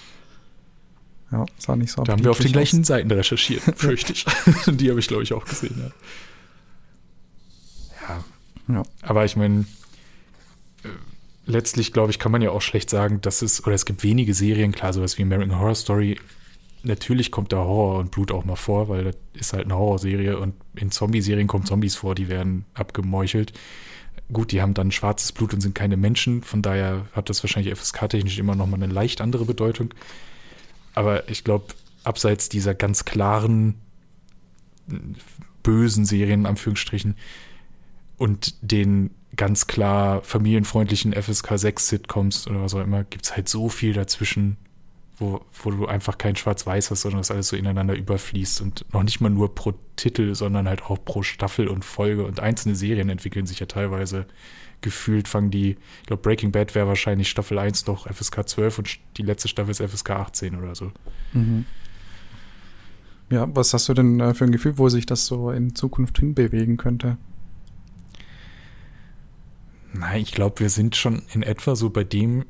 [1.33, 4.25] ja, sah nicht so Da haben wir auf den appetitlich gleichen Seiten recherchiert, fürchte ich.
[4.69, 5.91] die habe ich, glaube ich, auch gesehen, ja.
[8.09, 8.25] Ja, aus.
[8.69, 8.83] Ja.
[9.03, 9.65] Aber ich meine,
[10.85, 10.89] äh,
[11.47, 14.35] letztlich glaube ich, kann man ja auch schlecht sagen, dass es, oder es gibt wenige
[14.35, 16.21] Serien, klar, sowas wie American Horror Story.
[16.87, 20.39] Natürlich kommt da Horror und Blut auch mal vor, weil das ist halt eine Horrorserie
[20.39, 23.53] und in Zombie-Serien kommen Zombies vor, die werden abgemeuchelt.
[24.33, 27.75] Gut, die haben dann schwarzes Blut und sind keine Menschen, von daher hat das wahrscheinlich
[27.77, 29.95] FSK-technisch immer noch mal eine leicht andere Bedeutung.
[30.95, 31.67] Aber ich glaube,
[32.05, 33.75] abseits dieser ganz klaren
[35.63, 37.17] bösen Serien, in Anführungsstrichen,
[38.17, 43.49] und den ganz klar familienfreundlichen FSK 6 Sitcoms oder was auch immer, gibt es halt
[43.49, 44.57] so viel dazwischen,
[45.19, 49.03] wo, wo du einfach kein Schwarz-Weiß hast, sondern das alles so ineinander überfließt und noch
[49.03, 53.09] nicht mal nur pro Titel, sondern halt auch pro Staffel und Folge und einzelne Serien
[53.09, 54.27] entwickeln sich ja teilweise
[54.83, 58.99] gefühlt, fangen die, ich glaube Breaking Bad wäre wahrscheinlich Staffel 1 noch FSK 12 und
[59.17, 60.93] die letzte Staffel ist FSK 18 oder so.
[63.31, 66.19] Ja, was hast du denn äh, für ein Gefühl, wo sich das so in Zukunft
[66.19, 67.17] hinbewegen könnte?
[69.93, 72.45] Nein, ich glaube, wir sind schon in etwa so bei dem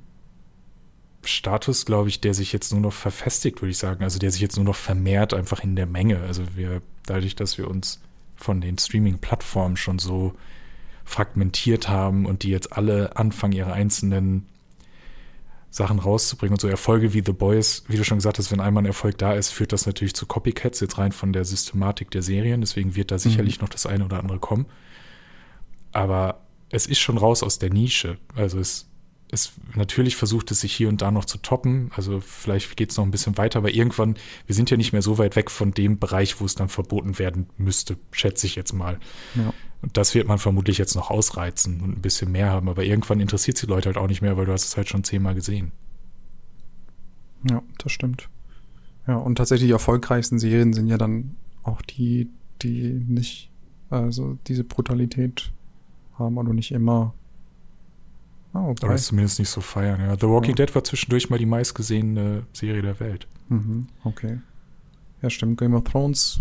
[1.28, 4.02] Status, glaube ich, der sich jetzt nur noch verfestigt, würde ich sagen.
[4.04, 6.20] Also der sich jetzt nur noch vermehrt einfach in der Menge.
[6.20, 8.00] Also wir, dadurch, dass wir uns
[8.36, 10.34] von den Streaming-Plattformen schon so
[11.04, 14.46] fragmentiert haben und die jetzt alle anfangen, ihre einzelnen
[15.70, 18.82] Sachen rauszubringen und so Erfolge wie The Boys, wie du schon gesagt hast, wenn einmal
[18.82, 22.22] ein Erfolg da ist, führt das natürlich zu Copycats, jetzt rein von der Systematik der
[22.22, 22.60] Serien.
[22.60, 24.66] Deswegen wird da sicherlich noch das eine oder andere kommen.
[25.92, 28.18] Aber es ist schon raus aus der Nische.
[28.34, 28.88] Also es,
[29.30, 31.90] es natürlich versucht es sich hier und da noch zu toppen.
[31.96, 34.16] Also vielleicht geht es noch ein bisschen weiter, aber irgendwann,
[34.46, 37.18] wir sind ja nicht mehr so weit weg von dem Bereich, wo es dann verboten
[37.18, 38.98] werden müsste, schätze ich jetzt mal.
[39.34, 39.52] Ja.
[39.82, 42.68] Und das wird man vermutlich jetzt noch ausreizen und ein bisschen mehr haben.
[42.68, 44.88] Aber irgendwann interessiert es die Leute halt auch nicht mehr, weil du hast es halt
[44.88, 45.72] schon zehnmal gesehen.
[47.48, 48.28] Ja, das stimmt.
[49.06, 52.28] Ja, und tatsächlich die erfolgreichsten Serien sind ja dann auch die,
[52.62, 53.50] die nicht,
[53.90, 55.52] also diese Brutalität
[56.18, 57.14] haben oder nicht immer.
[58.56, 58.94] Ah, Oder wobei.
[58.94, 60.00] es zumindest nicht so feiern.
[60.00, 60.16] Ja.
[60.18, 60.64] The Walking Ja.
[60.66, 63.26] Dead war zwischendurch mal die meistgesehene Serie der Welt.
[63.48, 64.40] Mhm, okay.
[65.22, 65.58] Ja, stimmt.
[65.58, 66.40] Game of Thrones,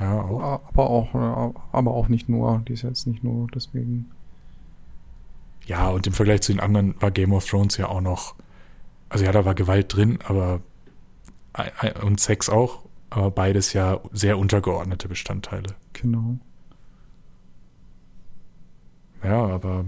[0.00, 0.60] Ja, auch.
[0.68, 2.62] aber auch, äh, aber auch nicht nur.
[2.68, 4.10] Die ist jetzt nicht nur deswegen.
[5.66, 8.34] Ja, und im Vergleich zu den anderen war Game of Thrones ja auch noch.
[9.08, 10.60] Also ja, da war Gewalt drin, aber
[12.02, 15.74] und Sex auch, aber beides ja sehr untergeordnete Bestandteile.
[15.94, 16.36] Genau.
[19.24, 19.86] Ja, aber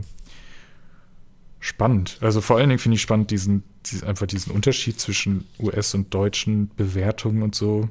[1.68, 2.18] spannend.
[2.20, 6.12] Also vor allen Dingen finde ich spannend diesen, diesen, einfach diesen Unterschied zwischen US- und
[6.12, 7.88] deutschen Bewertungen und so.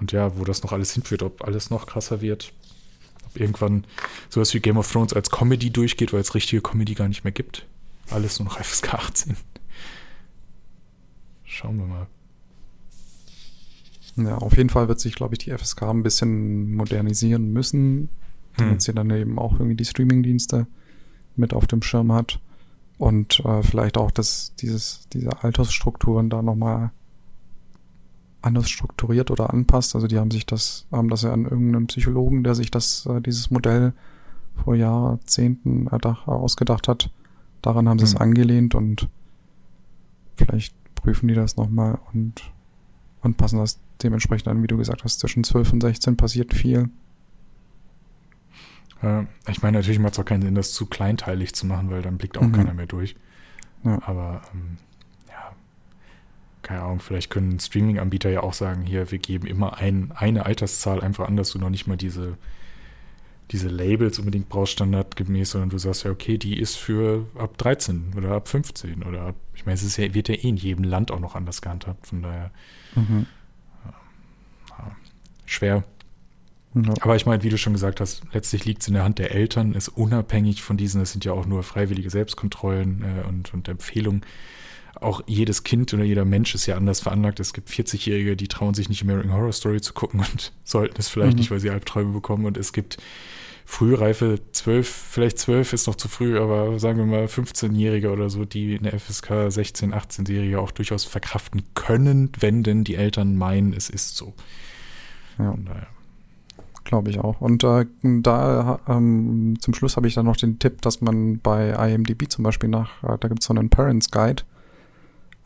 [0.00, 2.52] Und ja, wo das noch alles hinführt, ob alles noch krasser wird.
[3.26, 3.84] Ob irgendwann
[4.30, 7.32] sowas wie Game of Thrones als Comedy durchgeht, weil es richtige Comedy gar nicht mehr
[7.32, 7.66] gibt.
[8.10, 9.36] Alles nur noch FSK 18.
[11.44, 12.06] Schauen wir mal.
[14.16, 18.08] Ja, auf jeden Fall wird sich, glaube ich, die FSK ein bisschen modernisieren müssen,
[18.56, 18.80] damit Hm.
[18.80, 20.66] sie dann eben auch irgendwie die Streamingdienste
[21.38, 22.40] mit auf dem Schirm hat
[22.98, 26.90] und äh, vielleicht auch das, dieses, diese Altersstrukturen da nochmal
[28.42, 29.94] anders strukturiert oder anpasst.
[29.94, 33.20] Also die haben sich das, haben das ja an irgendeinen Psychologen, der sich das, äh,
[33.20, 33.92] dieses Modell
[34.64, 37.10] vor Jahrzehnten erdach, ausgedacht hat.
[37.62, 38.22] Daran haben sie es Hm.
[38.22, 39.08] angelehnt und
[40.36, 42.42] vielleicht prüfen die das nochmal und,
[43.22, 46.90] und passen das dementsprechend an, wie du gesagt hast, zwischen 12 und 16 passiert viel.
[49.02, 52.02] Äh, ich meine, natürlich macht es auch keinen Sinn, das zu kleinteilig zu machen, weil
[52.02, 52.52] dann blickt auch Mhm.
[52.52, 53.16] keiner mehr durch.
[53.84, 54.00] Ja.
[54.06, 54.76] Aber ähm,
[55.28, 55.52] ja,
[56.62, 61.00] keine Ahnung, vielleicht können Streaming-Anbieter ja auch sagen, hier, wir geben immer ein, eine Alterszahl
[61.00, 62.36] einfach an, dass du noch nicht mal diese,
[63.50, 68.12] diese Labels unbedingt brauchst, standardgemäß, sondern du sagst ja, okay, die ist für ab 13
[68.16, 70.84] oder ab 15 oder ab, ich meine, es ist ja, wird ja eh in jedem
[70.84, 72.50] Land auch noch anders gehandhabt, von daher
[75.46, 75.84] schwer.
[76.74, 76.94] Ja.
[77.00, 79.32] Aber ich meine, wie du schon gesagt hast, letztlich liegt es in der Hand der
[79.32, 83.68] Eltern, ist unabhängig von diesen, es sind ja auch nur freiwillige Selbstkontrollen äh, und, und
[83.68, 84.22] Empfehlungen.
[85.00, 87.40] Auch jedes Kind oder jeder Mensch ist ja anders veranlagt.
[87.40, 91.08] Es gibt 40-Jährige, die trauen sich nicht American Horror Story zu gucken und sollten es
[91.08, 91.38] vielleicht Mhm.
[91.38, 92.44] nicht, weil sie Albträume bekommen.
[92.46, 92.98] Und es gibt
[93.64, 98.44] frühreife 12, vielleicht 12 ist noch zu früh, aber sagen wir mal 15-Jährige oder so,
[98.44, 103.90] die eine FSK 16, 18-Jährige auch durchaus verkraften können, wenn denn die Eltern meinen, es
[103.90, 104.34] ist so.
[105.38, 105.50] Ja.
[105.52, 105.86] Von daher.
[106.88, 107.42] Glaube ich auch.
[107.42, 111.68] Und äh, da ähm, zum Schluss habe ich dann noch den Tipp, dass man bei
[111.92, 114.44] IMDb zum Beispiel nach, äh, da gibt es so einen Parents Guide.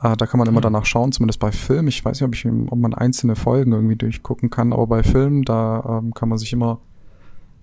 [0.01, 0.63] Äh, da kann man immer Hm.
[0.63, 1.89] danach schauen, zumindest bei Film.
[1.89, 5.45] Ich weiß nicht, ob, ich, ob man einzelne Folgen irgendwie durchgucken kann, aber bei Film,
[5.45, 6.79] da ähm, kann man sich immer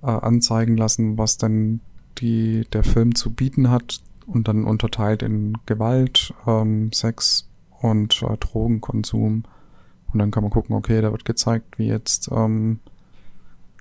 [0.04, 1.80] äh, anzeigen lassen, was denn
[2.18, 7.48] die, der Film zu bieten hat und dann unterteilt in Gewalt, ähm, Sex
[7.80, 9.44] und äh, Drogenkonsum.
[10.12, 12.80] Und dann kann man gucken, okay, da wird gezeigt, wie jetzt ähm,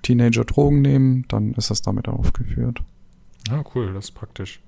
[0.01, 2.81] Teenager Drogen nehmen, dann ist das damit aufgeführt.
[3.49, 4.59] Ah, cool, das ist praktisch.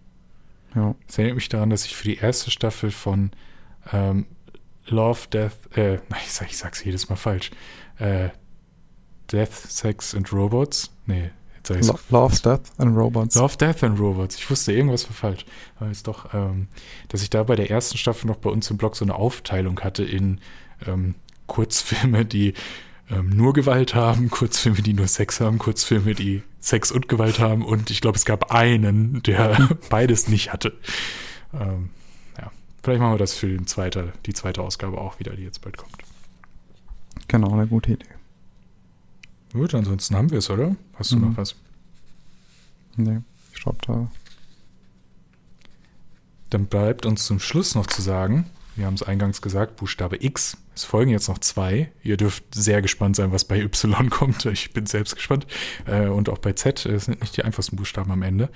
[0.75, 0.95] Ja.
[1.07, 3.31] Das erinnert mich daran, dass ich für die erste Staffel von
[3.91, 4.25] ähm,
[4.87, 7.51] Love, Death, äh, nein, ich, sag, ich sag's jedes Mal falsch.
[7.99, 8.29] Äh,
[9.31, 10.91] Death, Sex and Robots?
[11.05, 11.87] Nee, jetzt sag ich's.
[11.87, 13.35] Lo Love, Death and Robots.
[13.35, 14.35] Love, Death and Robots.
[14.35, 15.45] Ich wusste, irgendwas war falsch.
[15.77, 16.67] Aber ist doch, ähm,
[17.09, 19.79] dass ich da bei der ersten Staffel noch bei uns im Blog so eine Aufteilung
[19.81, 20.39] hatte in
[20.85, 21.15] ähm,
[21.47, 22.53] Kurzfilme, die
[23.11, 27.63] ähm, nur Gewalt haben, Kurzfilme, die nur Sex haben, Kurzfilme, die Sex und Gewalt haben
[27.65, 30.73] und ich glaube, es gab einen, der beides nicht hatte.
[31.53, 31.89] Ähm,
[32.37, 32.51] ja,
[32.83, 35.77] vielleicht machen wir das für den zweite, die zweite Ausgabe auch wieder, die jetzt bald
[35.77, 35.95] kommt.
[37.27, 38.05] Genau, eine gute Idee.
[39.53, 40.75] Gut, ansonsten haben wir es, oder?
[40.93, 41.29] Hast du Mhm.
[41.31, 41.55] noch was?
[42.95, 43.19] Nee,
[43.53, 44.07] ich glaube, da.
[46.49, 48.45] Dann bleibt uns zum Schluss noch zu sagen,
[48.75, 50.57] wir haben es eingangs gesagt, Buchstabe X.
[50.75, 51.91] Es folgen jetzt noch zwei.
[52.03, 54.45] Ihr dürft sehr gespannt sein, was bei Y kommt.
[54.45, 55.45] Ich bin selbst gespannt.
[55.85, 56.85] Äh, Und auch bei Z.
[56.85, 58.49] Es sind nicht die einfachsten Buchstaben am Ende.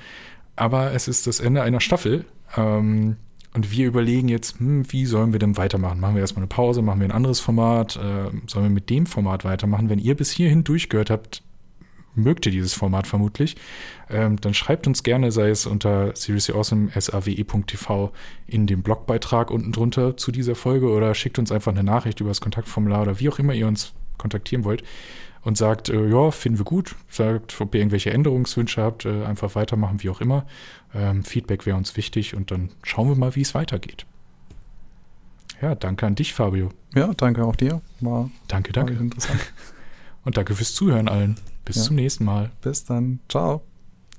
[0.56, 2.26] Aber es ist das Ende einer Staffel.
[2.56, 3.18] Ähm,
[3.54, 6.00] Und wir überlegen jetzt, hm, wie sollen wir denn weitermachen?
[6.00, 6.82] Machen wir erstmal eine Pause?
[6.82, 7.98] Machen wir ein anderes Format?
[7.98, 9.90] Äh, Sollen wir mit dem Format weitermachen?
[9.90, 11.44] Wenn ihr bis hierhin durchgehört habt,
[12.16, 13.56] mögt ihr dieses Format vermutlich,
[14.10, 18.12] ähm, dann schreibt uns gerne, sei es unter seriouslyawesome sawe.tv
[18.48, 22.30] in dem Blogbeitrag unten drunter zu dieser Folge oder schickt uns einfach eine Nachricht über
[22.30, 24.84] das Kontaktformular oder wie auch immer ihr uns kontaktieren wollt
[25.42, 29.56] und sagt, äh, ja, finden wir gut, sagt, ob ihr irgendwelche Änderungswünsche habt, äh, einfach
[29.56, 30.46] weitermachen, wie auch immer.
[30.94, 34.06] Ähm, Feedback wäre uns wichtig und dann schauen wir mal, wie es weitergeht.
[35.62, 36.70] Ja, danke an dich, Fabio.
[36.96, 37.82] Ja, danke auch dir.
[38.02, 39.02] War, Danke, war danke.
[39.02, 39.40] interessant.
[40.26, 41.38] Und danke fürs Zuhören allen.
[41.66, 41.84] Bis Ja.
[41.84, 42.52] zum nächsten Mal.
[42.62, 43.20] Bis dann.
[43.28, 43.62] Ciao.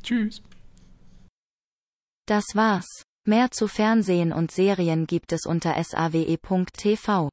[0.03, 0.43] Tschüss.
[2.27, 2.87] Das war's.
[3.25, 7.29] Mehr zu Fernsehen und Serien gibt es unter sawe.tv.